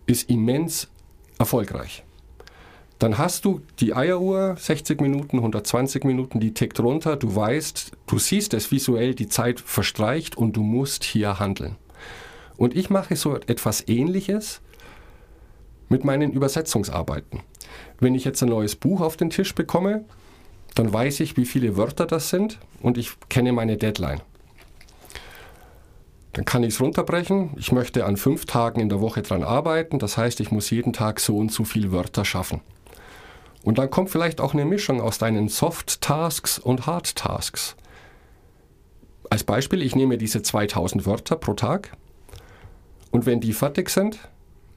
ist 0.06 0.30
immens 0.30 0.88
erfolgreich. 1.38 2.04
Dann 3.00 3.20
hast 3.20 3.46
du 3.46 3.62
die 3.80 3.94
Eieruhr, 3.94 4.56
60 4.58 5.00
Minuten, 5.02 5.38
120 5.38 6.04
Minuten, 6.04 6.40
die 6.40 6.54
tickt 6.54 6.80
runter. 6.80 7.16
Du 7.16 7.36
weißt, 7.36 7.92
du 8.08 8.18
siehst 8.18 8.56
es 8.56 8.72
visuell, 8.72 9.14
die 9.14 9.28
Zeit 9.28 9.60
verstreicht 9.60 10.36
und 10.36 10.58
du 10.58 10.64
musst 10.64 11.04
hier 11.04 11.40
handeln. 11.40 11.76
Und 12.58 12.76
ich 12.76 12.90
mache 12.90 13.16
so 13.16 13.36
etwas 13.36 13.88
Ähnliches 13.88 14.62
mit 15.90 16.04
meinen 16.04 16.32
Übersetzungsarbeiten. 16.32 17.42
Wenn 18.00 18.16
ich 18.16 18.26
jetzt 18.26 18.42
ein 18.44 18.50
neues 18.50 18.76
Buch 18.76 19.02
auf 19.02 19.18
den 19.18 19.30
Tisch 19.30 19.56
bekomme, 19.56 20.06
dann 20.76 20.94
weiß 20.94 21.20
ich, 21.22 21.38
wie 21.38 21.46
viele 21.46 21.78
Wörter 21.78 22.06
das 22.06 22.30
sind 22.30 22.60
und 22.82 22.98
ich 22.98 23.12
kenne 23.30 23.52
meine 23.52 23.78
Deadline. 23.78 24.22
Dann 26.34 26.46
kann 26.46 26.62
ich 26.62 26.76
es 26.76 26.82
runterbrechen. 26.82 27.52
Ich 27.58 27.72
möchte 27.72 28.06
an 28.06 28.16
fünf 28.16 28.46
Tagen 28.46 28.80
in 28.80 28.90
der 28.90 29.02
Woche 29.02 29.24
dran 29.24 29.42
arbeiten. 29.42 29.98
Das 29.98 30.18
heißt, 30.18 30.40
ich 30.40 30.52
muss 30.52 30.70
jeden 30.70 30.94
Tag 30.94 31.20
so 31.20 31.36
und 31.36 31.52
so 31.52 31.64
viele 31.64 31.92
Wörter 31.92 32.26
schaffen. 32.26 32.62
Und 33.64 33.80
dann 33.80 33.90
kommt 33.90 34.12
vielleicht 34.12 34.40
auch 34.40 34.54
eine 34.54 34.64
Mischung 34.64 35.02
aus 35.02 35.18
deinen 35.18 35.50
Soft 35.50 36.00
Tasks 36.02 36.60
und 36.60 36.86
Hard 36.86 37.16
Tasks. 37.16 37.76
Als 39.32 39.44
Beispiel, 39.44 39.82
ich 39.82 39.96
nehme 39.96 40.20
diese 40.20 40.44
2000 40.44 41.06
Wörter 41.06 41.36
pro 41.36 41.54
Tag 41.54 41.98
und 43.12 43.26
wenn 43.26 43.42
die 43.42 43.54
fertig 43.54 43.90
sind, 43.90 44.20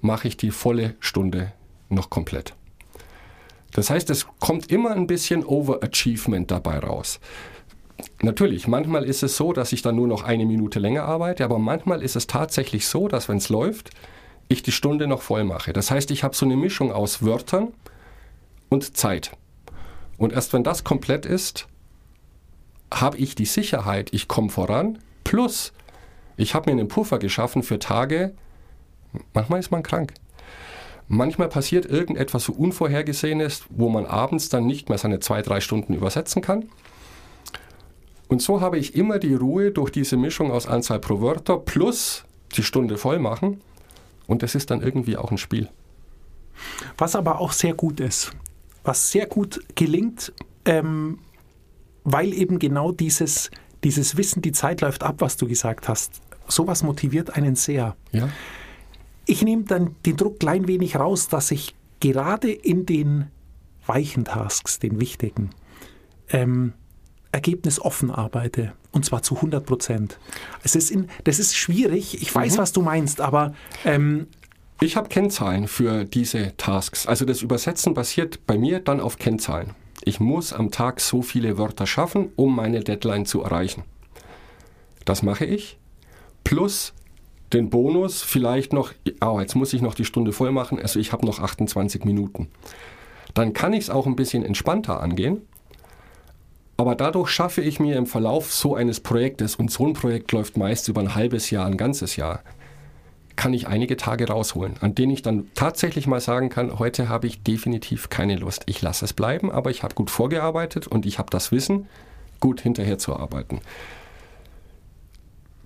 mache 0.01 0.29
ich 0.29 0.37
die 0.37 0.51
volle 0.51 0.97
Stunde 0.99 1.53
noch 1.89 2.11
komplett. 2.11 2.55
Das 3.73 3.91
heißt, 3.91 4.11
es 4.11 4.27
kommt 4.39 4.71
immer 4.71 4.91
ein 4.91 5.07
bisschen 5.07 5.45
Overachievement 5.45 6.51
dabei 6.51 6.79
raus. 6.79 7.21
Natürlich, 8.23 8.67
manchmal 8.67 9.05
ist 9.05 9.23
es 9.23 9.37
so, 9.37 9.53
dass 9.53 9.73
ich 9.73 9.83
dann 9.83 9.97
nur 9.97 10.09
noch 10.09 10.23
eine 10.23 10.47
Minute 10.47 10.79
länger 10.79 11.05
arbeite, 11.05 11.45
aber 11.45 11.59
manchmal 11.59 12.03
ist 12.03 12.17
es 12.17 12.27
tatsächlich 12.27 12.87
so, 12.87 13.09
dass 13.09 13.29
wenn 13.29 13.37
es 13.37 13.49
läuft, 13.49 13.91
ich 14.49 14.63
die 14.63 14.73
Stunde 14.73 15.07
noch 15.07 15.23
voll 15.23 15.45
mache. 15.45 15.73
Das 15.73 15.91
heißt, 15.91 16.11
ich 16.11 16.25
habe 16.25 16.35
so 16.35 16.45
eine 16.45 16.57
Mischung 16.57 16.93
aus 16.93 17.23
Wörtern 17.23 17.69
und 18.69 18.97
Zeit. 18.97 19.33
Und 20.19 20.33
erst 20.33 20.53
wenn 20.53 20.65
das 20.65 20.85
komplett 20.85 21.25
ist, 21.25 21.67
habe 22.93 23.19
ich 23.19 23.35
die 23.35 23.45
Sicherheit, 23.45 24.13
ich 24.13 24.29
komme 24.29 24.51
voran, 24.51 24.99
plus 25.25 25.73
ich 26.37 26.55
habe 26.55 26.71
mir 26.71 26.79
einen 26.79 26.89
Puffer 26.89 27.19
geschaffen 27.19 27.63
für 27.63 27.79
Tage, 27.79 28.35
manchmal 29.35 29.61
ist 29.61 29.71
man 29.71 29.83
krank. 29.83 30.15
Manchmal 31.13 31.49
passiert 31.49 31.87
irgendetwas 31.87 32.45
so 32.45 32.53
Unvorhergesehenes, 32.53 33.65
wo 33.69 33.89
man 33.89 34.07
abends 34.07 34.49
dann 34.49 34.65
nicht 34.65 34.89
mehr 34.89 34.97
seine 34.97 35.19
zwei, 35.19 35.43
drei 35.43 35.61
Stunden 35.61 35.93
übersetzen 35.93 36.41
kann. 36.41 36.69
Und 38.29 38.41
so 38.41 38.61
habe 38.61 38.79
ich 38.79 38.95
immer 38.95 39.19
die 39.19 39.35
Ruhe 39.35 39.73
durch 39.73 39.91
diese 39.91 40.17
Mischung 40.17 40.53
aus 40.53 40.69
Anzahl 40.69 41.01
pro 41.01 41.21
Wörter 41.21 41.59
plus 41.59 42.23
die 42.55 42.63
Stunde 42.63 42.97
voll 42.97 43.19
machen. 43.19 43.61
Und 44.29 44.45
das 44.45 44.55
ist 44.55 44.71
dann 44.71 44.83
irgendwie 44.83 45.17
auch 45.17 45.33
ein 45.33 45.39
Spiel. 45.39 45.69
Was 46.97 47.17
aber 47.17 47.41
auch 47.41 47.51
sehr 47.51 47.75
gut 47.75 47.99
ist, 47.99 48.31
was 48.85 49.11
sehr 49.11 49.27
gut 49.27 49.61
gelingt, 49.75 50.33
ähm, 50.65 51.19
weil 52.05 52.33
eben 52.33 52.61
genau 52.61 52.93
dieses, 52.93 53.51
dieses 53.83 54.17
Wissen, 54.17 54.43
die 54.43 54.53
Zeit 54.53 54.81
läuft 54.81 55.03
ab, 55.03 55.17
was 55.19 55.37
du 55.37 55.49
gesagt 55.49 55.89
hast, 55.89 56.21
sowas 56.47 56.85
motiviert 56.85 57.35
einen 57.35 57.57
sehr. 57.57 57.97
Ja. 58.13 58.29
Ich 59.31 59.43
nehme 59.43 59.63
dann 59.63 59.95
den 60.07 60.17
Druck 60.17 60.41
klein 60.41 60.67
wenig 60.67 60.97
raus, 60.97 61.29
dass 61.29 61.53
ich 61.53 61.77
gerade 62.01 62.51
in 62.51 62.85
den 62.85 63.29
weichen 63.87 64.25
Tasks, 64.25 64.81
den 64.81 65.01
wichtigen, 65.01 65.51
ähm, 66.31 66.73
ergebnisoffen 67.31 68.11
arbeite. 68.11 68.73
Und 68.91 69.05
zwar 69.05 69.23
zu 69.23 69.37
100 69.37 69.65
Prozent. 69.65 70.19
Es 70.65 70.75
ist 70.75 70.91
in, 70.91 71.09
das 71.23 71.39
ist 71.39 71.57
schwierig. 71.57 72.21
Ich 72.21 72.35
weiß, 72.35 72.55
mhm. 72.55 72.59
was 72.59 72.73
du 72.73 72.83
meinst, 72.83 73.21
aber 73.21 73.55
ähm, 73.85 74.27
ich 74.81 74.97
habe 74.97 75.09
Kennzahlen 75.09 75.69
für 75.69 76.05
diese 76.05 76.57
Tasks. 76.57 77.07
Also 77.07 77.25
das 77.25 77.41
Übersetzen 77.41 77.95
basiert 77.95 78.45
bei 78.49 78.59
mir 78.59 78.81
dann 78.81 78.99
auf 78.99 79.17
Kennzahlen. 79.17 79.77
Ich 80.03 80.19
muss 80.19 80.53
am 80.53 80.73
Tag 80.73 81.01
so 81.01 81.23
viele 81.23 81.57
Wörter 81.57 81.87
schaffen, 81.87 82.33
um 82.35 82.57
meine 82.57 82.83
Deadline 82.83 83.27
zu 83.27 83.43
erreichen. 83.43 83.85
Das 85.05 85.23
mache 85.23 85.45
ich. 85.45 85.79
Plus 86.43 86.95
den 87.53 87.71
Bonus 87.71 88.23
vielleicht 88.23 88.73
noch, 88.73 88.93
oh, 89.21 89.41
jetzt 89.41 89.57
muss 89.57 89.73
ich 89.73 89.83
noch 89.83 89.95
die 89.95 90.05
Stunde 90.05 90.33
voll 90.33 90.53
machen, 90.53 90.79
also 90.79 90.99
ich 90.99 91.13
habe 91.13 91.27
noch 91.27 91.41
28 91.41 92.05
Minuten. 92.05 92.49
Dann 93.35 93.53
kann 93.53 93.73
ich 93.73 93.85
es 93.85 93.91
auch 93.91 94.07
ein 94.07 94.17
bisschen 94.17 94.45
entspannter 94.45 95.01
angehen. 95.01 95.43
Aber 96.77 96.95
dadurch 96.95 97.29
schaffe 97.29 97.61
ich 97.61 97.79
mir 97.79 97.97
im 97.97 98.07
Verlauf 98.07 98.53
so 98.53 98.75
eines 98.75 99.01
Projektes, 99.01 99.57
und 99.57 99.71
so 99.71 99.87
ein 99.87 99.93
Projekt 99.93 100.33
läuft 100.33 100.57
meist 100.57 100.89
über 100.89 101.03
ein 101.03 101.15
halbes 101.15 101.51
Jahr, 101.51 101.67
ein 101.67 101.77
ganzes 101.77 102.17
Jahr, 102.17 102.43
kann 103.37 103.53
ich 103.55 103.69
einige 103.69 103.97
Tage 103.97 104.29
rausholen, 104.29 104.75
an 104.81 104.95
denen 104.95 105.13
ich 105.13 105.23
dann 105.23 105.49
tatsächlich 105.55 106.07
mal 106.07 106.21
sagen 106.21 106.49
kann, 106.49 106.79
heute 106.79 107.09
habe 107.09 107.27
ich 107.27 107.43
definitiv 107.43 108.09
keine 108.09 108.37
Lust. 108.37 108.63
Ich 108.67 108.83
lasse 108.83 109.05
es 109.05 109.13
bleiben, 109.13 109.51
aber 109.51 109.71
ich 109.71 109.83
habe 109.83 109.95
gut 109.95 110.11
vorgearbeitet 110.11 110.87
und 110.87 111.07
ich 111.07 111.19
habe 111.19 111.31
das 111.31 111.53
Wissen, 111.53 111.87
gut 112.39 112.61
hinterher 112.61 112.99
zu 112.99 113.17
arbeiten. 113.17 113.61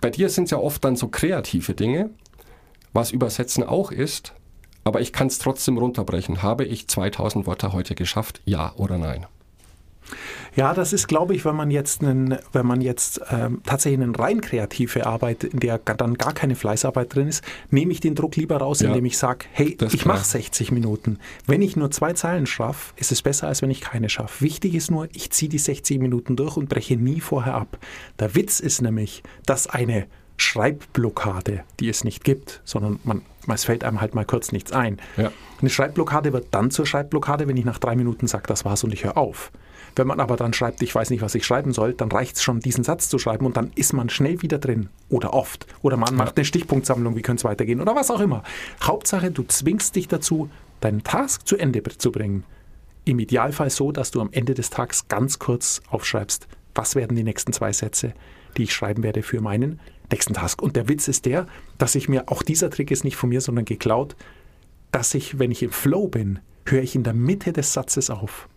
Bei 0.05 0.11
dir 0.11 0.29
sind 0.29 0.45
es 0.45 0.51
ja 0.51 0.59
oft 0.59 0.85
dann 0.85 0.97
so 0.97 1.09
kreative 1.09 1.73
Dinge, 1.73 2.11
was 2.93 3.11
Übersetzen 3.11 3.65
auch 3.65 3.91
ist, 3.91 4.35
aber 4.85 5.01
ich 5.01 5.15
kann 5.15 5.29
es 5.29 5.39
trotzdem 5.39 5.79
runterbrechen. 5.79 6.43
Habe 6.43 6.67
ich 6.67 6.89
2000 6.89 7.47
Wörter 7.47 7.73
heute 7.73 7.95
geschafft? 7.95 8.43
Ja 8.45 8.75
oder 8.77 8.99
nein? 8.99 9.25
Ja, 10.57 10.73
das 10.75 10.93
ist, 10.93 11.09
glaube 11.09 11.35
ich, 11.35 11.45
wenn 11.45 11.57
man 11.57 11.71
jetzt, 11.71 12.03
einen, 12.03 12.39
wenn 12.53 12.67
man 12.67 12.81
jetzt 12.81 13.21
ähm, 13.31 13.61
tatsächlich 13.65 14.01
eine 14.01 14.17
rein 14.17 14.41
kreative 14.41 15.07
Arbeit, 15.07 15.45
in 15.45 15.61
der 15.61 15.79
dann 15.79 16.15
gar 16.15 16.33
keine 16.33 16.55
Fleißarbeit 16.55 17.15
drin 17.15 17.29
ist, 17.29 17.43
nehme 17.71 17.93
ich 17.93 18.01
den 18.01 18.15
Druck 18.15 18.37
lieber 18.37 18.59
raus, 18.59 18.81
ja, 18.81 18.89
indem 18.89 19.05
ich 19.05 19.19
sage, 19.19 19.47
hey, 19.53 19.77
ich 19.93 20.05
mache 20.07 20.25
60 20.25 20.71
Minuten. 20.71 21.19
Wenn 21.47 21.63
ich 21.63 21.77
nur 21.77 21.91
zwei 21.91 22.13
Zeilen 22.13 22.47
schaffe, 22.47 22.93
ist 22.97 23.11
es 23.11 23.23
besser, 23.23 23.49
als 23.49 23.63
wenn 23.63 23.71
ich 23.71 23.81
keine 23.81 24.09
schaffe. 24.09 24.45
Wichtig 24.45 24.75
ist 24.75 24.91
nur, 24.91 25.09
ich 25.13 25.31
ziehe 25.31 25.49
die 25.49 25.59
60 25.59 25.99
Minuten 25.99 26.37
durch 26.37 26.57
und 26.57 26.69
breche 26.69 26.97
nie 26.97 27.21
vorher 27.21 27.55
ab. 27.55 27.79
Der 28.19 28.35
Witz 28.35 28.61
ist 28.61 28.81
nämlich, 28.81 29.23
dass 29.47 29.67
eine 29.67 30.07
Schreibblockade, 30.37 31.63
die 31.81 31.89
es 31.89 32.05
nicht 32.05 32.25
gibt, 32.25 32.61
sondern 32.65 32.99
man, 33.05 33.23
es 33.49 33.65
fällt 33.65 33.85
einem 33.85 34.01
halt 34.01 34.15
mal 34.15 34.25
kurz 34.25 34.53
nichts 34.53 34.73
ein. 34.73 34.99
Ja. 35.17 35.31
Eine 35.61 35.71
Schreibblockade 35.71 36.33
wird 36.33 36.49
dann 36.51 36.71
zur 36.71 36.87
Schreibblockade, 36.87 37.47
wenn 37.47 37.57
ich 37.57 37.65
nach 37.65 37.79
drei 37.79 37.95
Minuten 37.95 38.27
sage, 38.27 38.45
das 38.47 38.65
war's 38.65 38.83
und 38.85 38.93
ich 38.93 39.05
höre 39.05 39.17
auf. 39.17 39.53
Wenn 39.97 40.07
man 40.07 40.19
aber 40.21 40.37
dann 40.37 40.53
schreibt, 40.53 40.83
ich 40.83 40.95
weiß 40.95 41.11
nicht, 41.11 41.23
was 41.23 41.35
ich 41.35 41.47
schreiben 41.47 41.73
soll, 41.73 41.95
dann 41.95 42.11
reicht 42.11 42.37
es 42.37 42.43
schon, 42.43 42.61
diesen 42.61 42.83
Satz 42.83 43.09
zu 43.09 43.19
schreiben 43.19 43.47
und 43.47 43.57
dann 43.57 43.71
ist 43.75 43.93
man 43.93 44.09
schnell 44.09 44.43
wieder 44.43 44.59
drin. 44.59 44.89
Oder 45.09 45.35
oft. 45.35 45.67
Oder 45.83 45.97
man 45.97 46.17
macht 46.17 46.37
eine 46.37 46.45
Stichpunktsammlung, 46.45 47.17
wie 47.17 47.23
könnte 47.23 47.41
es 47.41 47.45
weitergehen? 47.45 47.81
Oder 47.81 47.95
was 47.95 48.11
auch 48.11 48.21
immer. 48.21 48.43
Hauptsache, 48.83 49.31
du 49.31 49.45
zwingst 49.45 49.95
dich 49.95 50.09
dazu, 50.09 50.51
deinen 50.81 51.05
Task 51.05 51.47
zu 51.47 51.57
Ende 51.57 51.83
zu 51.83 52.11
bringen. 52.11 52.45
Im 53.05 53.19
Idealfall 53.19 53.71
so, 53.71 53.93
dass 53.93 54.11
du 54.11 54.21
am 54.21 54.31
Ende 54.33 54.55
des 54.55 54.71
Tages 54.71 55.09
ganz 55.09 55.39
kurz 55.39 55.81
aufschreibst, 55.89 56.49
was 56.75 56.97
werden 56.97 57.17
die 57.17 57.23
nächsten 57.23 57.53
zwei 57.53 57.73
Sätze, 57.73 58.15
die 58.57 58.65
ich 58.65 58.75
schreiben 58.75 59.03
werde 59.03 59.23
für 59.23 59.41
meinen 59.41 59.79
nächsten 60.11 60.35
Task. 60.35 60.61
Und 60.63 60.77
der 60.77 60.89
Witz 60.89 61.09
ist 61.09 61.27
der, 61.27 61.47
dass 61.79 61.95
ich 61.95 62.09
mir, 62.09 62.29
auch 62.29 62.43
dieser 62.43 62.71
Trick 62.71 62.91
ist 62.91 63.05
nicht 63.05 63.17
von 63.17 63.29
mir, 63.29 63.41
sondern 63.41 63.65
geklaut, 63.65 64.17
dass 64.91 65.15
ich, 65.15 65.39
wenn 65.39 65.51
ich 65.51 65.63
im 65.63 65.71
Flow 65.71 66.09
bin, 66.09 66.41
höre 66.67 66.83
ich 66.83 66.95
in 66.95 67.03
der 67.03 67.15
Mitte 67.15 67.53
des 67.53 67.73
Satzes 67.73 68.11
auf. 68.11 68.49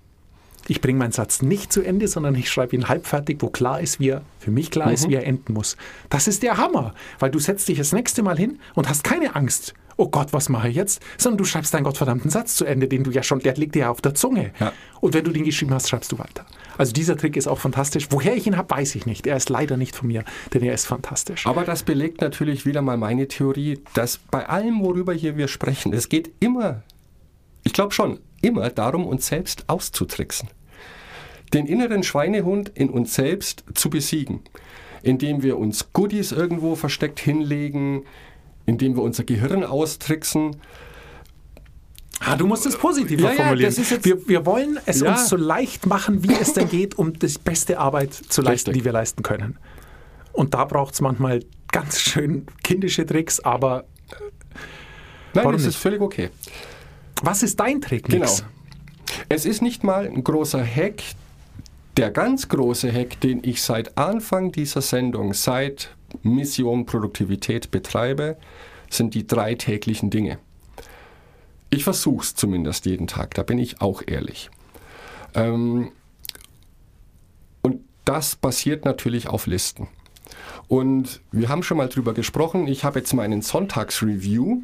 Ich 0.67 0.82
bringe 0.82 0.99
meinen 0.99 1.13
Satz 1.13 1.41
nicht 1.41 1.71
zu 1.71 1.82
Ende, 1.82 2.08
sondern 2.08 2.36
ich 2.36 2.49
schreibe 2.49 2.75
ihn 2.75 2.89
halbfertig, 2.89 3.38
wo 3.39 3.49
klar 3.49 3.80
ist, 3.80 3.99
wie 3.99 4.10
er, 4.10 4.21
für 4.39 4.51
mich 4.51 4.69
klar 4.69 4.88
mhm. 4.88 4.93
ist, 4.93 5.10
wie 5.10 5.15
er 5.15 5.25
enden 5.25 5.53
muss. 5.53 5.77
Das 6.10 6.27
ist 6.27 6.43
der 6.43 6.58
Hammer, 6.58 6.93
weil 7.19 7.32
du 7.32 7.39
setzt 7.39 7.67
dich 7.69 7.77
das 7.77 7.93
nächste 7.93 8.21
Mal 8.21 8.38
hin 8.38 8.60
und 8.75 8.89
hast 8.89 9.03
keine 9.03 9.36
Angst. 9.36 9.73
Oh 9.99 10.10
Gott, 10.10 10.32
was 10.32 10.47
mache 10.47 10.69
ich 10.69 10.75
jetzt? 10.75 11.01
Sondern 11.17 11.39
du 11.39 11.45
schreibst 11.45 11.73
deinen 11.73 11.84
gottverdammten 11.84 12.30
Satz 12.30 12.56
zu 12.56 12.65
Ende, 12.65 12.88
den 12.88 13.03
du 13.03 13.10
ja 13.10 13.23
schon, 13.23 13.39
der 13.39 13.56
liegt 13.56 13.73
dir 13.73 13.80
ja 13.80 13.89
auf 13.89 13.99
der 13.99 14.13
Zunge. 14.13 14.51
Ja. 14.60 14.71
Und 15.01 15.15
wenn 15.15 15.23
du 15.23 15.32
den 15.32 15.43
geschrieben 15.43 15.73
hast, 15.73 15.89
schreibst 15.89 16.12
du 16.12 16.19
weiter. 16.19 16.45
Also 16.77 16.93
dieser 16.93 17.17
Trick 17.17 17.36
ist 17.36 17.47
auch 17.47 17.58
fantastisch. 17.58 18.08
Woher 18.12 18.36
ich 18.36 18.45
ihn 18.45 18.58
habe, 18.58 18.69
weiß 18.69 18.93
ich 18.93 19.08
nicht. 19.08 19.25
Er 19.25 19.38
ist 19.38 19.49
leider 19.49 19.75
nicht 19.75 19.95
von 19.95 20.08
mir, 20.08 20.23
denn 20.53 20.62
er 20.62 20.75
ist 20.75 20.86
fantastisch. 20.86 21.47
Aber 21.47 21.63
das 21.63 21.82
belegt 21.82 22.21
natürlich 22.21 22.67
wieder 22.67 22.84
mal 22.84 22.97
meine 22.97 23.27
Theorie, 23.27 23.80
dass 23.95 24.19
bei 24.19 24.47
allem, 24.47 24.82
worüber 24.82 25.13
hier 25.13 25.36
wir 25.36 25.47
sprechen, 25.47 25.93
es 25.93 26.10
geht 26.10 26.30
immer, 26.39 26.84
ich 27.63 27.73
glaube 27.73 27.91
schon, 27.91 28.19
immer 28.43 28.69
darum, 28.69 29.08
uns 29.08 29.25
selbst 29.25 29.63
auszutricksen 29.67 30.49
den 31.53 31.65
inneren 31.65 32.03
Schweinehund 32.03 32.69
in 32.75 32.89
uns 32.89 33.15
selbst 33.15 33.63
zu 33.73 33.89
besiegen, 33.89 34.41
indem 35.03 35.43
wir 35.43 35.57
uns 35.57 35.93
Goodies 35.93 36.31
irgendwo 36.31 36.75
versteckt 36.75 37.19
hinlegen, 37.19 38.03
indem 38.65 38.95
wir 38.95 39.03
unser 39.03 39.23
Gehirn 39.23 39.63
austricksen. 39.63 40.57
Ah, 42.19 42.36
du 42.36 42.47
musst 42.47 42.65
es 42.65 42.75
positiver 42.75 43.29
ja, 43.29 43.36
formulieren. 43.36 43.73
Ja, 43.73 44.03
wir, 44.03 44.27
wir, 44.27 44.45
wollen 44.45 44.79
es 44.86 45.01
ja. 45.01 45.12
uns 45.12 45.29
so 45.29 45.36
leicht 45.36 45.86
machen, 45.86 46.23
wie 46.23 46.33
es 46.33 46.53
denn 46.53 46.67
geht, 46.67 46.97
um 46.97 47.13
die 47.13 47.33
beste 47.43 47.79
Arbeit 47.79 48.13
zu 48.13 48.41
leisten, 48.41 48.71
Richtig. 48.71 48.81
die 48.81 48.86
wir 48.86 48.91
leisten 48.91 49.23
können. 49.23 49.57
Und 50.33 50.53
da 50.53 50.65
braucht 50.65 50.95
es 50.95 51.01
manchmal 51.01 51.41
ganz 51.71 51.99
schön 51.99 52.47
kindische 52.63 53.05
Tricks, 53.05 53.39
aber. 53.39 53.86
Äh, 54.12 54.15
Nein, 55.36 55.51
das 55.51 55.65
ist 55.65 55.75
völlig 55.75 56.01
okay. 56.01 56.29
Was 57.21 57.43
ist 57.43 57.60
dein 57.60 57.81
Trick? 57.81 58.07
Genau. 58.10 58.31
Es 59.29 59.45
ist 59.45 59.62
nicht 59.62 59.83
mal 59.83 60.05
ein 60.05 60.23
großer 60.23 60.63
Hack, 60.65 61.03
der 61.97 62.12
ganz 62.12 62.47
große 62.47 62.91
Hack, 62.93 63.19
den 63.21 63.41
ich 63.43 63.62
seit 63.62 63.97
Anfang 63.97 64.51
dieser 64.51 64.81
Sendung, 64.81 65.33
seit 65.33 65.95
Mission 66.21 66.86
Produktivität 66.86 67.71
betreibe, 67.71 68.38
sind 68.89 69.15
die 69.15 69.25
drei 69.25 69.55
täglichen 69.55 70.12
Dinge. 70.12 70.38
Ich 71.69 71.83
versuche 71.83 72.23
es 72.23 72.36
zumindest 72.36 72.86
jeden 72.86 73.07
Tag, 73.07 73.33
da 73.33 73.43
bin 73.43 73.57
ich 73.57 73.81
auch 73.81 74.03
ehrlich. 74.05 74.49
Ähm, 75.33 75.91
und 77.62 77.81
das 78.05 78.36
basiert 78.36 78.86
natürlich 78.86 79.27
auf 79.27 79.47
Listen. 79.47 79.88
Und 80.67 81.21
wir 81.31 81.49
haben 81.49 81.63
schon 81.63 81.77
mal 81.77 81.89
drüber 81.89 82.13
gesprochen. 82.13 82.67
Ich 82.67 82.83
habe 82.83 82.99
jetzt 82.99 83.13
meinen 83.13 83.41
Sonntagsreview 83.41 84.62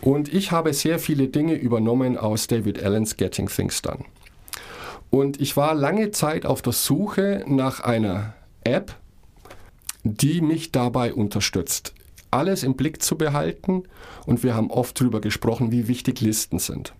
und 0.00 0.32
ich 0.32 0.50
habe 0.50 0.72
sehr 0.72 0.98
viele 0.98 1.28
Dinge 1.28 1.54
übernommen 1.54 2.16
aus 2.16 2.46
David 2.46 2.82
Allens 2.82 3.16
Getting 3.16 3.48
Things 3.48 3.82
Done. 3.82 4.04
Und 5.14 5.40
ich 5.40 5.56
war 5.56 5.76
lange 5.76 6.10
Zeit 6.10 6.44
auf 6.44 6.60
der 6.60 6.72
Suche 6.72 7.44
nach 7.46 7.78
einer 7.78 8.34
App, 8.64 8.96
die 10.02 10.40
mich 10.40 10.72
dabei 10.72 11.14
unterstützt, 11.14 11.94
alles 12.32 12.64
im 12.64 12.74
Blick 12.74 13.00
zu 13.00 13.16
behalten. 13.16 13.84
Und 14.26 14.42
wir 14.42 14.56
haben 14.56 14.72
oft 14.72 15.00
darüber 15.00 15.20
gesprochen, 15.20 15.70
wie 15.70 15.86
wichtig 15.86 16.20
Listen 16.20 16.58
sind. 16.58 16.94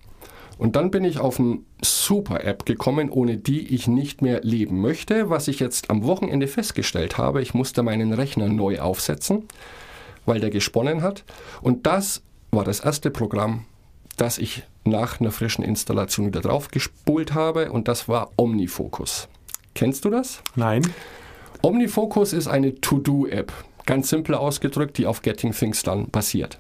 Und 0.59 0.77
dann 0.77 0.93
bin 0.93 1.03
ich 1.03 1.19
auf 1.19 1.41
eine 1.41 1.59
super 1.83 2.45
App 2.45 2.65
gekommen, 2.67 3.11
ohne 3.11 3.37
die 3.37 3.75
ich 3.75 3.89
nicht 3.89 4.23
mehr 4.23 4.43
leben 4.43 4.81
möchte. 4.81 5.29
Was 5.29 5.49
ich 5.49 5.59
jetzt 5.59 5.91
am 5.91 6.05
Wochenende 6.05 6.47
festgestellt 6.47 7.19
habe, 7.19 7.43
ich 7.43 7.53
musste 7.53 7.83
meinen 7.83 8.13
Rechner 8.13 8.47
neu 8.47 8.79
aufsetzen, 8.79 9.49
weil 10.25 10.39
der 10.39 10.51
gesponnen 10.51 11.03
hat. 11.03 11.25
Und 11.63 11.85
das 11.89 12.23
war 12.53 12.63
das 12.63 12.79
erste 12.79 13.11
Programm, 13.11 13.65
das 14.17 14.39
ich 14.39 14.63
nach 14.85 15.21
einer 15.21 15.31
frischen 15.31 15.65
Installation 15.65 16.27
wieder 16.27 16.41
drauf 16.41 16.69
gespult 16.69 17.35
habe. 17.35 17.73
Und 17.73 17.89
das 17.89 18.09
war 18.09 18.31
OmniFocus. 18.37 19.29
Kennst 19.75 20.05
du 20.05 20.11
das? 20.11 20.43
Nein. 20.55 20.83
OmniFocus 21.63 22.33
ist 22.33 22.47
eine 22.47 22.81
To-Do-App, 22.81 23.53
ganz 23.87 24.11
simpel 24.11 24.35
ausgedrückt, 24.35 24.99
die 24.99 25.07
auf 25.07 25.23
Getting 25.23 25.53
Things 25.53 25.83
Done 25.83 26.07
basiert. 26.13 26.59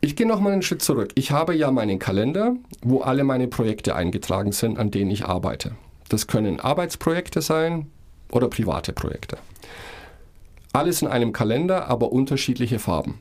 Ich 0.00 0.16
gehe 0.16 0.26
nochmal 0.26 0.52
einen 0.52 0.62
Schritt 0.62 0.82
zurück. 0.82 1.12
Ich 1.14 1.30
habe 1.30 1.54
ja 1.54 1.70
meinen 1.70 1.98
Kalender, 1.98 2.54
wo 2.82 3.00
alle 3.00 3.24
meine 3.24 3.48
Projekte 3.48 3.96
eingetragen 3.96 4.52
sind, 4.52 4.78
an 4.78 4.90
denen 4.90 5.10
ich 5.10 5.24
arbeite. 5.24 5.72
Das 6.08 6.26
können 6.26 6.60
Arbeitsprojekte 6.60 7.40
sein 7.40 7.90
oder 8.30 8.48
private 8.48 8.92
Projekte. 8.92 9.38
Alles 10.72 11.02
in 11.02 11.08
einem 11.08 11.32
Kalender, 11.32 11.88
aber 11.88 12.12
unterschiedliche 12.12 12.78
Farben. 12.78 13.18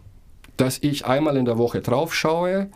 Dass 0.57 0.77
ich 0.81 1.05
einmal 1.05 1.37
in 1.37 1.45
der 1.45 1.57
Woche 1.57 1.81
drauf 1.81 2.13
schaue, 2.13 2.69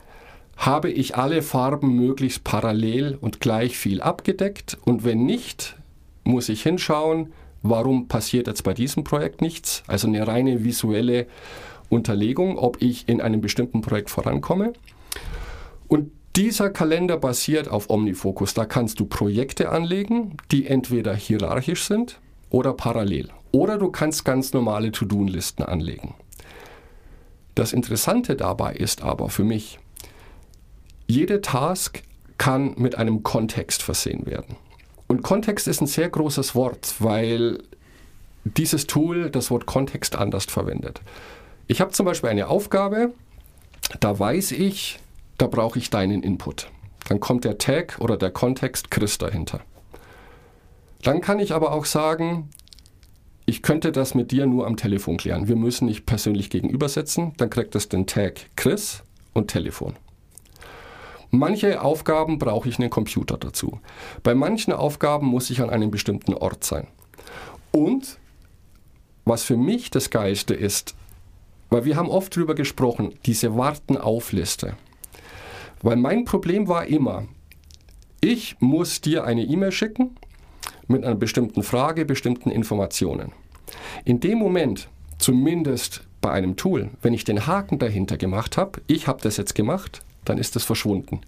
habe 0.57 0.89
ich 0.89 1.15
alle 1.15 1.41
Farben 1.41 1.95
möglichst 1.95 2.43
parallel 2.43 3.17
und 3.21 3.39
gleich 3.39 3.77
viel 3.77 4.01
abgedeckt 4.01 4.77
und 4.85 5.05
wenn 5.05 5.25
nicht, 5.25 5.75
muss 6.23 6.49
ich 6.49 6.63
hinschauen, 6.63 7.31
warum 7.61 8.07
passiert 8.07 8.47
jetzt 8.47 8.63
bei 8.63 8.73
diesem 8.73 9.03
Projekt 9.03 9.41
nichts. 9.41 9.83
Also 9.87 10.07
eine 10.07 10.27
reine 10.27 10.63
visuelle 10.63 11.27
Unterlegung, 11.89 12.57
ob 12.57 12.81
ich 12.81 13.07
in 13.07 13.21
einem 13.21 13.39
bestimmten 13.39 13.81
Projekt 13.81 14.09
vorankomme. 14.09 14.73
Und 15.87 16.11
dieser 16.35 16.69
Kalender 16.69 17.17
basiert 17.17 17.69
auf 17.69 17.89
OmniFocus. 17.89 18.53
Da 18.53 18.65
kannst 18.65 18.99
du 18.99 19.05
Projekte 19.05 19.69
anlegen, 19.69 20.37
die 20.51 20.67
entweder 20.67 21.15
hierarchisch 21.15 21.85
sind 21.85 22.19
oder 22.49 22.73
parallel. 22.73 23.29
Oder 23.51 23.77
du 23.77 23.89
kannst 23.89 24.25
ganz 24.25 24.53
normale 24.53 24.91
To-Do-Listen 24.91 25.63
anlegen. 25.63 26.13
Das 27.55 27.73
Interessante 27.73 28.35
dabei 28.35 28.75
ist 28.75 29.01
aber 29.01 29.29
für 29.29 29.43
mich, 29.43 29.79
jede 31.07 31.41
Task 31.41 32.03
kann 32.37 32.75
mit 32.77 32.95
einem 32.95 33.23
Kontext 33.23 33.81
versehen 33.81 34.25
werden. 34.25 34.55
Und 35.07 35.23
Kontext 35.23 35.67
ist 35.67 35.81
ein 35.81 35.87
sehr 35.87 36.09
großes 36.09 36.53
Wort, 36.53 36.95
weil 36.99 37.63
dieses 38.43 38.87
Tool 38.87 39.29
das 39.29 39.49
Wort 39.49 39.65
Kontext 39.65 40.15
anders 40.15 40.45
verwendet. 40.45 41.01
Ich 41.67 41.81
habe 41.81 41.91
zum 41.91 42.05
Beispiel 42.05 42.29
eine 42.29 42.47
Aufgabe, 42.47 43.13
da 43.99 44.17
weiß 44.17 44.51
ich, 44.51 44.99
da 45.37 45.47
brauche 45.47 45.79
ich 45.79 45.89
deinen 45.89 46.23
Input. 46.23 46.69
Dann 47.07 47.19
kommt 47.19 47.45
der 47.45 47.57
Tag 47.57 47.97
oder 47.99 48.17
der 48.17 48.31
Kontext 48.31 48.91
Chris 48.91 49.17
dahinter. 49.17 49.61
Dann 51.03 51.21
kann 51.21 51.39
ich 51.39 51.53
aber 51.53 51.71
auch 51.71 51.85
sagen, 51.85 52.49
ich 53.45 53.61
könnte 53.61 53.93
das 53.93 54.13
mit 54.13 54.31
dir 54.31 54.45
nur 54.45 54.67
am 54.67 54.75
Telefon 54.75 55.15
klären. 55.15 55.47
Wir 55.47 55.55
müssen 55.55 55.85
nicht 55.85 56.05
persönlich 56.05 56.49
gegenübersetzen. 56.49 57.33
Dann 57.37 57.49
kriegt 57.49 57.75
es 57.75 57.87
den 57.87 58.07
Tag 58.07 58.47
Chris 58.57 59.03
und 59.33 59.47
Telefon. 59.47 59.95
Manche 61.29 61.81
Aufgaben 61.81 62.39
brauche 62.39 62.69
ich 62.69 62.79
einen 62.79 62.89
Computer 62.89 63.37
dazu. 63.37 63.79
Bei 64.23 64.33
manchen 64.33 64.73
Aufgaben 64.73 65.27
muss 65.27 65.49
ich 65.49 65.61
an 65.61 65.69
einem 65.69 65.91
bestimmten 65.91 66.33
Ort 66.33 66.63
sein. 66.63 66.87
Und 67.71 68.17
was 69.25 69.43
für 69.43 69.57
mich 69.57 69.91
das 69.91 70.09
Geilste 70.09 70.53
ist, 70.53 70.95
weil 71.69 71.83
wir 71.83 71.97
haben 71.97 72.09
oft 72.09 72.35
darüber 72.35 72.55
gesprochen, 72.55 73.13
diese 73.25 73.57
Warten-auf-Liste. 73.57 74.77
Weil 75.81 75.97
mein 75.97 76.23
Problem 76.23 76.67
war 76.67 76.85
immer, 76.85 77.25
ich 78.21 78.55
muss 78.59 79.01
dir 79.01 79.25
eine 79.25 79.43
E-Mail 79.43 79.71
schicken 79.71 80.15
mit 80.87 81.03
einer 81.03 81.15
bestimmten 81.15 81.61
Frage, 81.61 82.05
bestimmten 82.05 82.49
Informationen. 82.49 83.33
In 84.05 84.21
dem 84.21 84.37
Moment, 84.37 84.89
zumindest 85.17 86.07
bei 86.21 86.31
einem 86.31 86.55
Tool, 86.55 86.89
wenn 87.01 87.13
ich 87.13 87.25
den 87.25 87.45
Haken 87.45 87.79
dahinter 87.79 88.17
gemacht 88.17 88.57
habe, 88.57 88.81
ich 88.87 89.07
habe 89.07 89.21
das 89.21 89.37
jetzt 89.37 89.55
gemacht, 89.55 90.01
dann 90.29 90.37
ist 90.37 90.55
es 90.55 90.63
verschwunden. 90.63 91.21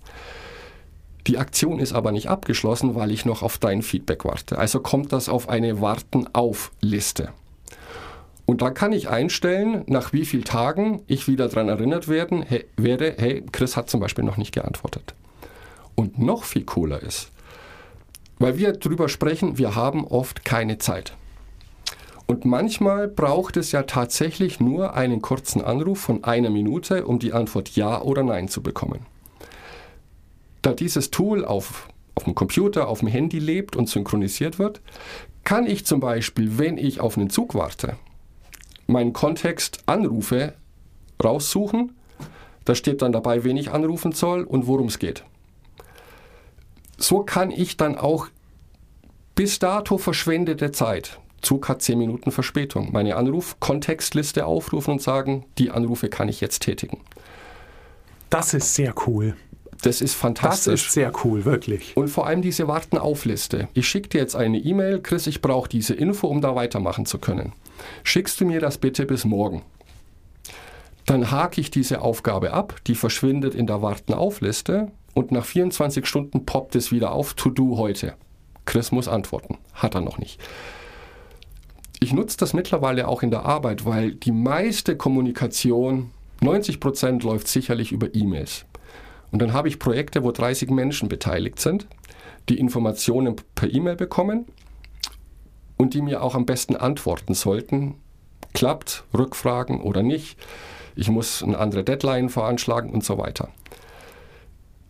Die 1.28 1.38
Aktion 1.38 1.80
ist 1.80 1.94
aber 1.94 2.12
nicht 2.12 2.28
abgeschlossen, 2.28 2.96
weil 2.96 3.12
ich 3.12 3.26
noch 3.26 3.44
auf 3.44 3.58
dein 3.58 3.82
Feedback 3.82 4.26
warte. 4.26 4.58
Also 4.58 4.80
kommt 4.80 5.14
das 5.14 5.30
auf 5.30 5.50
eine 5.50 5.82
Warten-auf-Liste. 5.82 7.30
Und 8.46 8.64
da 8.64 8.72
kann 8.72 8.94
ich 8.94 9.10
einstellen, 9.10 9.84
nach 9.86 10.12
wie 10.12 10.26
vielen 10.26 10.44
Tagen 10.44 11.04
ich 11.06 11.28
wieder 11.28 11.48
daran 11.50 11.70
erinnert 11.70 12.08
werden 12.08 12.42
hey, 12.42 12.66
werde, 12.78 13.14
hey, 13.18 13.44
Chris 13.52 13.78
hat 13.78 13.92
zum 13.92 14.00
Beispiel 14.00 14.24
noch 14.24 14.38
nicht 14.38 14.54
geantwortet. 14.54 15.14
Und 15.94 16.18
noch 16.18 16.46
viel 16.46 16.64
cooler 16.64 17.04
ist, 17.04 17.30
weil 18.40 18.58
wir 18.58 18.74
darüber 18.74 19.08
sprechen, 19.08 19.60
wir 19.60 19.76
haben 19.76 20.04
oft 20.04 20.46
keine 20.46 20.80
Zeit. 20.80 21.14
Und 22.30 22.46
manchmal 22.46 23.08
braucht 23.08 23.58
es 23.58 23.72
ja 23.72 23.82
tatsächlich 23.82 24.60
nur 24.60 24.94
einen 24.94 25.20
kurzen 25.20 25.64
Anruf 25.64 26.00
von 26.00 26.24
einer 26.24 26.52
Minute, 26.52 27.08
um 27.08 27.18
die 27.18 27.34
Antwort 27.34 27.76
Ja 27.76 28.04
oder 28.04 28.22
Nein 28.22 28.50
zu 28.50 28.62
bekommen. 28.62 29.08
Da 30.62 30.74
dieses 30.74 31.10
Tool 31.10 31.44
auf, 31.44 31.90
auf 32.14 32.26
dem 32.26 32.36
Computer, 32.36 32.88
auf 32.88 33.00
dem 33.00 33.08
Handy 33.08 33.40
lebt 33.40 33.76
und 33.76 33.90
synchronisiert 33.90 34.60
wird, 34.60 34.80
kann 35.44 35.66
ich 35.66 35.88
zum 35.88 36.02
Beispiel, 36.02 36.60
wenn 36.60 36.78
ich 36.78 37.00
auf 37.00 37.18
einen 37.18 37.32
Zug 37.32 37.56
warte, 37.56 37.96
meinen 38.86 39.12
Kontext 39.12 39.80
Anrufe 39.88 40.54
raussuchen. 41.24 41.98
Da 42.64 42.76
steht 42.76 43.02
dann 43.02 43.12
dabei, 43.12 43.44
wen 43.44 43.58
ich 43.58 43.72
anrufen 43.72 44.12
soll 44.12 44.44
und 44.44 44.68
worum 44.68 44.86
es 44.86 45.00
geht. 45.00 45.24
So 46.96 47.24
kann 47.24 47.50
ich 47.50 47.76
dann 47.76 47.98
auch 47.98 48.28
bis 49.34 49.58
dato 49.58 49.98
verschwendete 49.98 50.72
Zeit, 50.72 51.20
Zug 51.42 51.70
hat 51.70 51.82
10 51.82 51.98
Minuten 51.98 52.32
Verspätung. 52.32 52.92
Meine 52.92 53.16
Anruf-Kontextliste 53.16 54.46
aufrufen 54.46 54.94
und 54.94 55.02
sagen, 55.02 55.46
die 55.58 55.72
Anrufe 55.72 56.10
kann 56.10 56.30
ich 56.30 56.42
jetzt 56.42 56.60
tätigen. 56.60 57.00
Das 58.30 58.54
ist 58.54 58.76
sehr 58.76 58.94
cool. 59.08 59.36
Das 59.82 60.02
ist 60.02 60.14
fantastisch. 60.14 60.74
Das 60.74 60.88
ist 60.88 60.94
sehr 60.94 61.12
cool, 61.24 61.46
wirklich. 61.46 61.96
Und 61.96 62.10
vor 62.10 62.28
allem 62.28 62.42
diese 62.42 62.68
Warten-auf-Liste. 62.68 63.70
Ich 63.74 63.88
schicke 63.88 64.10
dir 64.10 64.20
jetzt 64.20 64.36
eine 64.36 64.58
E-Mail, 64.58 65.02
Chris, 65.02 65.26
ich 65.26 65.42
brauche 65.42 65.70
diese 65.70 65.94
Info, 65.94 66.28
um 66.28 66.42
da 66.42 66.56
weitermachen 66.56 67.06
zu 67.06 67.18
können. 67.18 67.54
Schickst 68.04 68.42
du 68.42 68.46
mir 68.46 68.60
das 68.60 68.78
bitte 68.78 69.06
bis 69.06 69.24
morgen? 69.24 69.62
Dann 71.06 71.32
hake 71.32 71.62
ich 71.62 71.72
diese 71.72 72.02
Aufgabe 72.02 72.54
ab, 72.54 72.76
die 72.88 72.96
verschwindet 72.96 73.56
in 73.56 73.68
der 73.68 73.82
Warten-auf-Liste 73.82 74.92
und 75.14 75.32
nach 75.32 75.46
24 75.46 76.06
Stunden 76.06 76.46
poppt 76.46 76.76
es 76.76 76.92
wieder 76.92 77.14
auf, 77.14 77.34
To-Do 77.34 77.78
heute. 77.78 78.14
Chris 78.66 78.92
muss 78.92 79.08
antworten. 79.08 79.58
Hat 79.74 79.96
er 79.96 80.02
noch 80.02 80.20
nicht. 80.20 80.40
Ich 82.02 82.14
nutze 82.14 82.38
das 82.38 82.54
mittlerweile 82.54 83.08
auch 83.08 83.24
in 83.24 83.32
der 83.32 83.46
Arbeit, 83.46 83.86
weil 83.86 84.14
die 84.14 84.32
meiste 84.32 84.96
Kommunikation, 84.96 86.12
90 86.42 86.80
Prozent, 86.80 87.24
läuft 87.24 87.48
sicherlich 87.50 87.92
über 87.92 88.16
E-Mails. 88.16 88.66
Und 89.32 89.42
dann 89.42 89.54
habe 89.54 89.68
ich 89.68 89.80
Projekte, 89.80 90.24
wo 90.24 90.32
30 90.32 90.70
Menschen 90.70 91.10
beteiligt 91.10 91.60
sind, 91.60 91.88
die 92.48 92.58
Informationen 92.58 93.36
per 93.54 93.72
E-Mail 93.72 93.96
bekommen 93.96 94.46
und 95.78 95.94
die 95.94 96.02
mir 96.02 96.24
auch 96.24 96.36
am 96.36 96.46
besten 96.46 96.76
antworten 96.76 97.34
sollten. 97.34 97.96
Klappt, 98.54 99.04
Rückfragen 99.16 99.82
oder 99.82 100.02
nicht. 100.02 100.40
Ich 100.96 101.10
muss 101.10 101.44
eine 101.44 101.58
andere 101.58 101.84
Deadline 101.84 102.30
veranschlagen 102.30 102.92
und 102.92 103.04
so 103.04 103.18
weiter. 103.18 103.50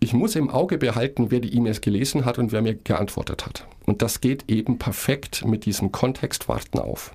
Ich 0.02 0.14
muss 0.14 0.36
im 0.36 0.50
Auge 0.50 0.78
behalten, 0.78 1.30
wer 1.30 1.42
die 1.42 1.54
E-Mails 1.54 1.82
gelesen 1.82 2.24
hat 2.24 2.40
und 2.40 2.54
wer 2.54 2.62
mir 2.62 2.76
geantwortet 2.76 3.46
hat. 3.46 3.68
Und 3.86 4.02
das 4.02 4.22
geht 4.22 4.50
eben 4.50 4.78
perfekt 4.78 5.46
mit 5.46 5.66
diesem 5.66 5.92
Kontextwarten 5.92 6.80
auf. 6.80 7.14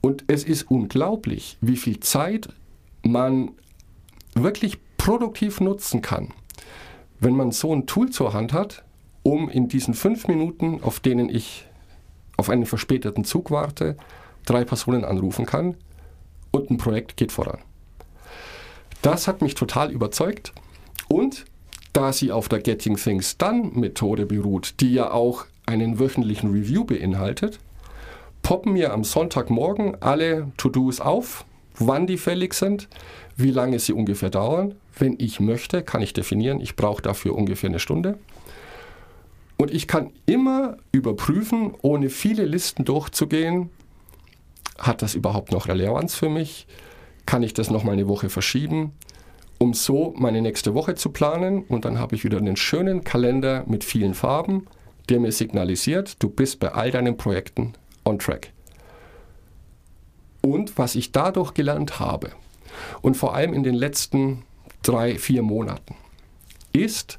Und 0.00 0.24
es 0.28 0.44
ist 0.44 0.70
unglaublich, 0.70 1.58
wie 1.60 1.76
viel 1.76 1.98
Zeit 1.98 2.48
man 3.02 3.50
wirklich 4.34 4.78
produktiv 4.98 5.60
nutzen 5.60 6.00
kann, 6.00 6.32
wenn 7.18 7.34
man 7.34 7.50
so 7.50 7.74
ein 7.74 7.86
Tool 7.86 8.10
zur 8.10 8.32
Hand 8.32 8.52
hat, 8.52 8.84
um 9.24 9.48
in 9.48 9.66
diesen 9.66 9.94
fünf 9.94 10.28
Minuten, 10.28 10.80
auf 10.82 11.00
denen 11.00 11.28
ich 11.28 11.66
auf 12.36 12.50
einen 12.50 12.66
verspäteten 12.66 13.24
Zug 13.24 13.50
warte, 13.50 13.96
drei 14.44 14.64
Personen 14.64 15.04
anrufen 15.04 15.46
kann 15.46 15.74
und 16.52 16.70
ein 16.70 16.76
Projekt 16.76 17.16
geht 17.16 17.32
voran. 17.32 17.58
Das 19.02 19.26
hat 19.26 19.42
mich 19.42 19.54
total 19.56 19.90
überzeugt 19.90 20.52
und 21.08 21.44
da 21.92 22.12
sie 22.12 22.30
auf 22.30 22.48
der 22.48 22.60
Getting 22.60 22.96
Things 22.96 23.38
Done 23.38 23.70
Methode 23.74 24.26
beruht, 24.26 24.74
die 24.80 24.92
ja 24.92 25.10
auch 25.12 25.46
einen 25.64 25.98
wöchentlichen 25.98 26.52
Review 26.52 26.84
beinhaltet, 26.84 27.58
poppen 28.42 28.74
mir 28.74 28.92
am 28.92 29.02
Sonntagmorgen 29.02 30.00
alle 30.02 30.52
To-Dos 30.56 31.00
auf, 31.00 31.44
wann 31.78 32.06
die 32.06 32.18
fällig 32.18 32.54
sind, 32.54 32.88
wie 33.36 33.50
lange 33.50 33.78
sie 33.78 33.92
ungefähr 33.92 34.30
dauern. 34.30 34.74
Wenn 34.98 35.16
ich 35.18 35.40
möchte, 35.40 35.82
kann 35.82 36.02
ich 36.02 36.12
definieren, 36.12 36.60
ich 36.60 36.76
brauche 36.76 37.02
dafür 37.02 37.34
ungefähr 37.34 37.70
eine 37.70 37.80
Stunde. 37.80 38.18
Und 39.56 39.70
ich 39.70 39.88
kann 39.88 40.10
immer 40.26 40.76
überprüfen, 40.92 41.74
ohne 41.82 42.10
viele 42.10 42.44
Listen 42.44 42.84
durchzugehen, 42.84 43.70
Hat 44.78 45.00
das 45.00 45.14
überhaupt 45.14 45.52
noch 45.52 45.68
Relevanz 45.68 46.14
für 46.14 46.28
mich? 46.28 46.66
Kann 47.24 47.42
ich 47.42 47.54
das 47.54 47.70
noch 47.70 47.82
mal 47.82 47.92
eine 47.92 48.08
Woche 48.08 48.28
verschieben? 48.28 48.92
Um 49.58 49.72
so 49.72 50.14
meine 50.16 50.42
nächste 50.42 50.74
Woche 50.74 50.94
zu 50.94 51.10
planen 51.10 51.62
und 51.64 51.84
dann 51.84 51.98
habe 51.98 52.14
ich 52.14 52.24
wieder 52.24 52.38
einen 52.38 52.56
schönen 52.56 53.04
Kalender 53.04 53.64
mit 53.66 53.84
vielen 53.84 54.14
Farben, 54.14 54.66
der 55.08 55.20
mir 55.20 55.32
signalisiert, 55.32 56.22
du 56.22 56.28
bist 56.28 56.60
bei 56.60 56.72
all 56.72 56.90
deinen 56.90 57.16
Projekten 57.16 57.72
on 58.04 58.18
track. 58.18 58.52
Und 60.42 60.78
was 60.78 60.94
ich 60.94 61.12
dadurch 61.12 61.54
gelernt 61.54 61.98
habe, 62.00 62.32
und 63.00 63.16
vor 63.16 63.34
allem 63.34 63.54
in 63.54 63.62
den 63.62 63.74
letzten 63.74 64.42
drei, 64.82 65.18
vier 65.18 65.42
Monaten, 65.42 65.94
ist, 66.72 67.18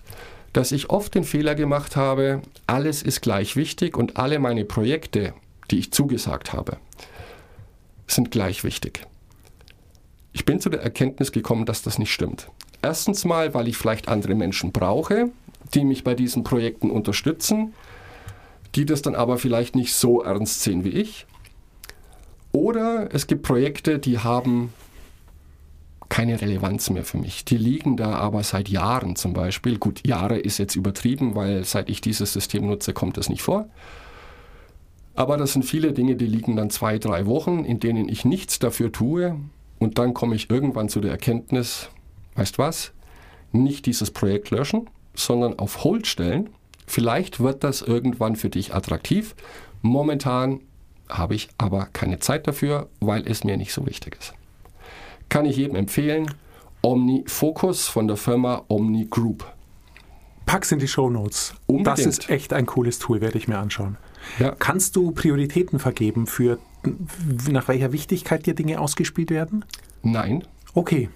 dass 0.54 0.71
ich 0.71 0.89
oft 0.89 1.15
den 1.15 1.23
Fehler 1.23 1.56
gemacht 1.56 1.95
habe, 1.95 2.41
alles 2.67 3.04
ist 3.04 3.21
gleich 3.21 3.56
wichtig 3.56 3.97
und 3.97 4.17
alle 4.17 4.39
meine 4.39 4.65
Projekte, 4.65 5.34
die 5.71 5.80
ich 5.80 5.91
zugesagt 5.91 6.54
habe, 6.54 6.78
sind 8.08 8.32
gleich 8.32 8.63
wichtig. 8.63 9.06
Ich 10.38 10.45
bin 10.45 10.60
zu 10.60 10.69
der 10.69 10.84
Erkenntnis 10.84 11.32
gekommen, 11.32 11.65
dass 11.65 11.82
das 11.82 11.97
nicht 11.97 12.13
stimmt. 12.13 12.52
Erstens 12.84 13.26
mal, 13.26 13.56
weil 13.56 13.67
ich 13.67 13.76
vielleicht 13.76 14.08
andere 14.08 14.36
Menschen 14.36 14.71
brauche, 14.71 15.32
die 15.73 15.84
mich 15.84 16.04
bei 16.04 16.13
diesen 16.13 16.43
Projekten 16.43 16.91
unterstützen, 16.91 17.73
die 18.76 18.86
das 18.86 19.02
dann 19.02 19.15
aber 19.15 19.39
vielleicht 19.39 19.76
nicht 19.76 19.95
so 19.95 20.21
ernst 20.21 20.62
sehen 20.62 20.84
wie 20.84 20.89
ich. 20.89 21.26
Oder 22.52 23.10
es 23.12 23.26
gibt 23.26 23.41
Projekte, 23.41 23.97
die 23.97 24.19
haben 24.19 24.73
keine 26.08 26.39
Relevanz 26.39 26.91
mehr 26.91 27.04
für 27.04 27.17
mich. 27.17 27.43
Die 27.43 27.58
liegen 27.58 27.97
da 27.97 28.12
aber 28.12 28.43
seit 28.43 28.69
Jahren 28.69 29.15
zum 29.15 29.34
Beispiel. 29.34 29.80
Gut, 29.80 30.06
Jahre 30.06 30.38
ist 30.38 30.60
jetzt 30.60 30.76
übertrieben, 30.76 31.34
weil 31.34 31.63
seit 31.63 31.89
ich 31.89 32.00
dieses 32.00 32.34
System 32.34 32.67
nutze, 32.67 32.93
kommt 32.93 33.17
das 33.17 33.28
nicht 33.28 33.41
vor. 33.41 33.69
Aber 35.15 35.38
das 35.38 35.54
sind 35.54 35.65
viele 35.65 35.93
Dinge, 35.93 36.15
die 36.15 36.28
liegen 36.28 36.56
dann 36.56 36.69
zwei, 36.69 37.00
drei 37.00 37.26
Wochen, 37.26 37.65
in 37.65 37.80
denen 37.80 38.08
ich 38.08 38.23
nichts 38.23 38.60
dafür 38.60 38.91
tue. 38.91 39.36
Und 39.79 39.99
dann 39.99 40.13
komme 40.13 40.35
ich 40.35 40.49
irgendwann 40.49 40.89
zu 40.89 41.01
der 41.01 41.11
Erkenntnis, 41.11 41.89
weißt 42.35 42.57
was, 42.57 42.93
nicht 43.51 43.85
dieses 43.85 44.11
Projekt 44.11 44.49
löschen, 44.49 44.89
sondern 45.13 45.59
auf 45.59 45.83
Hold 45.83 46.07
stellen. 46.07 46.49
Vielleicht 46.85 47.39
wird 47.39 47.63
das 47.63 47.81
irgendwann 47.81 48.35
für 48.35 48.49
dich 48.49 48.73
attraktiv. 48.73 49.35
Momentan 49.81 50.61
habe 51.09 51.35
ich 51.35 51.49
aber 51.57 51.87
keine 51.93 52.19
Zeit 52.19 52.47
dafür, 52.47 52.89
weil 52.99 53.27
es 53.27 53.43
mir 53.43 53.57
nicht 53.57 53.73
so 53.73 53.85
wichtig 53.85 54.17
ist. 54.19 54.33
Kann 55.29 55.45
ich 55.45 55.57
jedem 55.57 55.75
empfehlen. 55.75 56.33
OmniFocus 56.81 57.87
von 57.87 58.07
der 58.07 58.17
Firma 58.17 58.63
Omni 58.67 59.07
Group. 59.09 59.45
Pack's 60.45 60.71
in 60.71 60.79
die 60.79 60.87
Show 60.87 61.09
Notes. 61.09 61.53
Das 61.67 61.99
ist 61.99 62.29
echt 62.29 62.53
ein 62.53 62.65
cooles 62.65 62.99
Tool, 62.99 63.19
werde 63.19 63.37
ich 63.37 63.49
mir 63.49 63.57
anschauen. 63.57 63.97
Ja. 64.39 64.51
Kannst 64.57 64.95
du 64.95 65.11
Prioritäten 65.11 65.79
vergeben 65.79 66.25
für 66.25 66.59
nach 67.49 67.67
welcher 67.67 67.91
Wichtigkeit 67.91 68.45
dir 68.45 68.55
Dinge 68.55 68.79
ausgespielt 68.79 69.29
werden? 69.29 69.65
Nein. 70.03 70.43
Okay. 70.73 71.09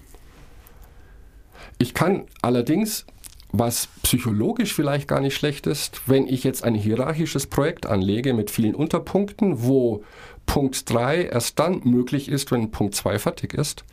Ich 1.78 1.94
kann 1.94 2.26
allerdings, 2.42 3.06
was 3.52 3.88
psychologisch 4.02 4.74
vielleicht 4.74 5.08
gar 5.08 5.20
nicht 5.20 5.36
schlecht 5.36 5.66
ist, 5.66 6.02
wenn 6.06 6.26
ich 6.26 6.44
jetzt 6.44 6.64
ein 6.64 6.74
hierarchisches 6.74 7.46
Projekt 7.46 7.86
anlege 7.86 8.34
mit 8.34 8.50
vielen 8.50 8.74
Unterpunkten, 8.74 9.62
wo 9.62 10.04
Punkt 10.46 10.90
3 10.92 11.24
erst 11.24 11.58
dann 11.58 11.80
möglich 11.84 12.28
ist, 12.28 12.50
wenn 12.50 12.70
Punkt 12.70 12.94
2 12.94 13.18
fertig 13.18 13.54
ist, 13.54 13.84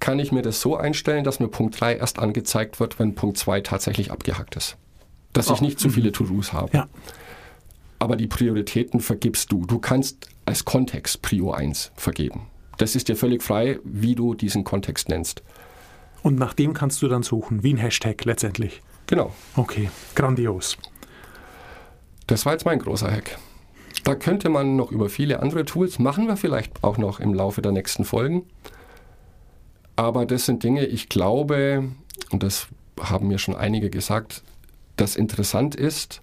kann 0.00 0.18
ich 0.18 0.32
mir 0.32 0.42
das 0.42 0.60
so 0.60 0.76
einstellen, 0.76 1.24
dass 1.24 1.40
mir 1.40 1.48
Punkt 1.48 1.80
3 1.80 1.96
erst 1.96 2.18
angezeigt 2.18 2.80
wird, 2.80 2.98
wenn 2.98 3.14
Punkt 3.14 3.38
2 3.38 3.60
tatsächlich 3.60 4.10
abgehackt 4.10 4.56
ist. 4.56 4.76
Dass 5.32 5.50
oh. 5.50 5.54
ich 5.54 5.60
nicht 5.60 5.80
zu 5.80 5.88
viele 5.88 6.12
To-Dos 6.12 6.52
habe. 6.52 6.76
Ja. 6.76 6.88
Aber 7.98 8.16
die 8.16 8.26
Prioritäten 8.26 9.00
vergibst 9.00 9.50
du. 9.50 9.64
Du 9.66 9.78
kannst 9.78 10.28
als 10.46 10.64
Kontext 10.64 11.22
Prio 11.22 11.52
1 11.52 11.92
vergeben. 11.96 12.48
Das 12.78 12.96
ist 12.96 13.08
dir 13.08 13.16
völlig 13.16 13.42
frei, 13.42 13.78
wie 13.84 14.14
du 14.14 14.34
diesen 14.34 14.64
Kontext 14.64 15.08
nennst. 15.08 15.42
Und 16.22 16.38
nach 16.38 16.54
dem 16.54 16.74
kannst 16.74 17.02
du 17.02 17.08
dann 17.08 17.22
suchen, 17.22 17.62
wie 17.62 17.74
ein 17.74 17.78
Hashtag 17.78 18.24
letztendlich. 18.24 18.82
Genau. 19.06 19.32
Okay, 19.56 19.90
grandios. 20.14 20.78
Das 22.26 22.46
war 22.46 22.52
jetzt 22.52 22.64
mein 22.64 22.78
großer 22.78 23.10
Hack. 23.10 23.38
Da 24.04 24.14
könnte 24.14 24.48
man 24.48 24.76
noch 24.76 24.90
über 24.90 25.08
viele 25.08 25.40
andere 25.40 25.64
Tools, 25.64 25.98
machen 25.98 26.26
wir 26.26 26.36
vielleicht 26.36 26.82
auch 26.82 26.98
noch 26.98 27.20
im 27.20 27.32
Laufe 27.34 27.62
der 27.62 27.72
nächsten 27.72 28.04
Folgen. 28.04 28.44
Aber 29.96 30.26
das 30.26 30.46
sind 30.46 30.62
Dinge, 30.62 30.86
ich 30.86 31.08
glaube, 31.08 31.90
und 32.30 32.42
das 32.42 32.68
haben 33.00 33.28
mir 33.28 33.38
schon 33.38 33.54
einige 33.54 33.90
gesagt, 33.90 34.42
das 34.96 35.16
interessant 35.16 35.74
ist, 35.74 36.22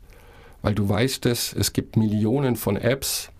weil 0.61 0.75
du 0.75 0.87
weißt 0.87 1.25
es, 1.25 1.53
es 1.53 1.73
gibt 1.73 1.97
Millionen 1.97 2.55
von 2.55 2.75
Apps, 2.75 3.31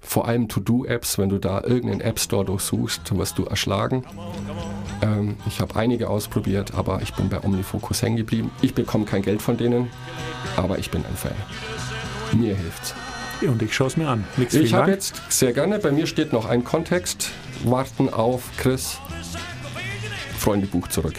vor 0.00 0.26
allem 0.26 0.48
To-Do-Apps, 0.48 1.18
wenn 1.18 1.28
du 1.28 1.38
da 1.38 1.62
irgendeinen 1.62 2.00
App 2.00 2.18
Store 2.18 2.44
durchsuchst, 2.44 3.16
wirst 3.16 3.38
du 3.38 3.44
erschlagen. 3.44 4.04
Ähm, 5.02 5.36
ich 5.46 5.60
habe 5.60 5.76
einige 5.76 6.08
ausprobiert, 6.08 6.74
aber 6.74 7.02
ich 7.02 7.14
bin 7.14 7.28
bei 7.28 7.42
OmniFocus 7.42 8.02
hängen 8.02 8.16
geblieben. 8.16 8.50
Ich 8.62 8.74
bekomme 8.74 9.04
kein 9.04 9.22
Geld 9.22 9.42
von 9.42 9.56
denen, 9.56 9.90
aber 10.56 10.78
ich 10.78 10.90
bin 10.90 11.04
ein 11.04 11.16
Fan. 11.16 11.32
Mir 12.32 12.56
hilft's. 12.56 12.94
Und 13.42 13.62
ich 13.62 13.74
schaue 13.74 13.86
es 13.86 13.96
mir 13.96 14.08
an. 14.08 14.24
Nix, 14.36 14.52
ich 14.54 14.74
habe 14.74 14.90
jetzt 14.90 15.20
sehr 15.30 15.52
gerne, 15.52 15.78
bei 15.78 15.92
mir 15.92 16.06
steht 16.06 16.32
noch 16.32 16.46
ein 16.46 16.62
Kontext, 16.64 17.30
warten 17.64 18.12
auf 18.12 18.42
Chris 18.58 18.98
Freundebuch 20.40 20.88
zurück. 20.88 21.14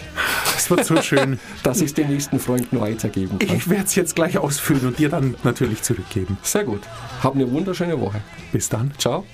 Das 0.54 0.70
wird 0.70 0.86
so 0.86 1.02
schön. 1.02 1.40
dass 1.64 1.80
ich 1.80 1.88
es 1.88 1.94
den 1.94 2.10
nächsten 2.10 2.40
Freunden 2.40 2.80
weitergeben 2.80 3.40
kann. 3.40 3.56
Ich 3.56 3.70
werde 3.70 3.86
es 3.86 3.96
jetzt 3.96 4.16
gleich 4.16 4.38
ausfüllen 4.38 4.88
und 4.88 5.00
dir 5.00 5.10
dann 5.10 5.36
natürlich 5.44 5.82
zurückgeben. 5.84 6.38
Sehr 6.42 6.64
gut. 6.64 6.82
Hab 7.24 7.36
eine 7.36 7.50
wunderschöne 7.50 8.00
Woche. 8.00 8.22
Bis 8.52 8.68
dann. 8.70 8.92
Ciao. 8.98 9.26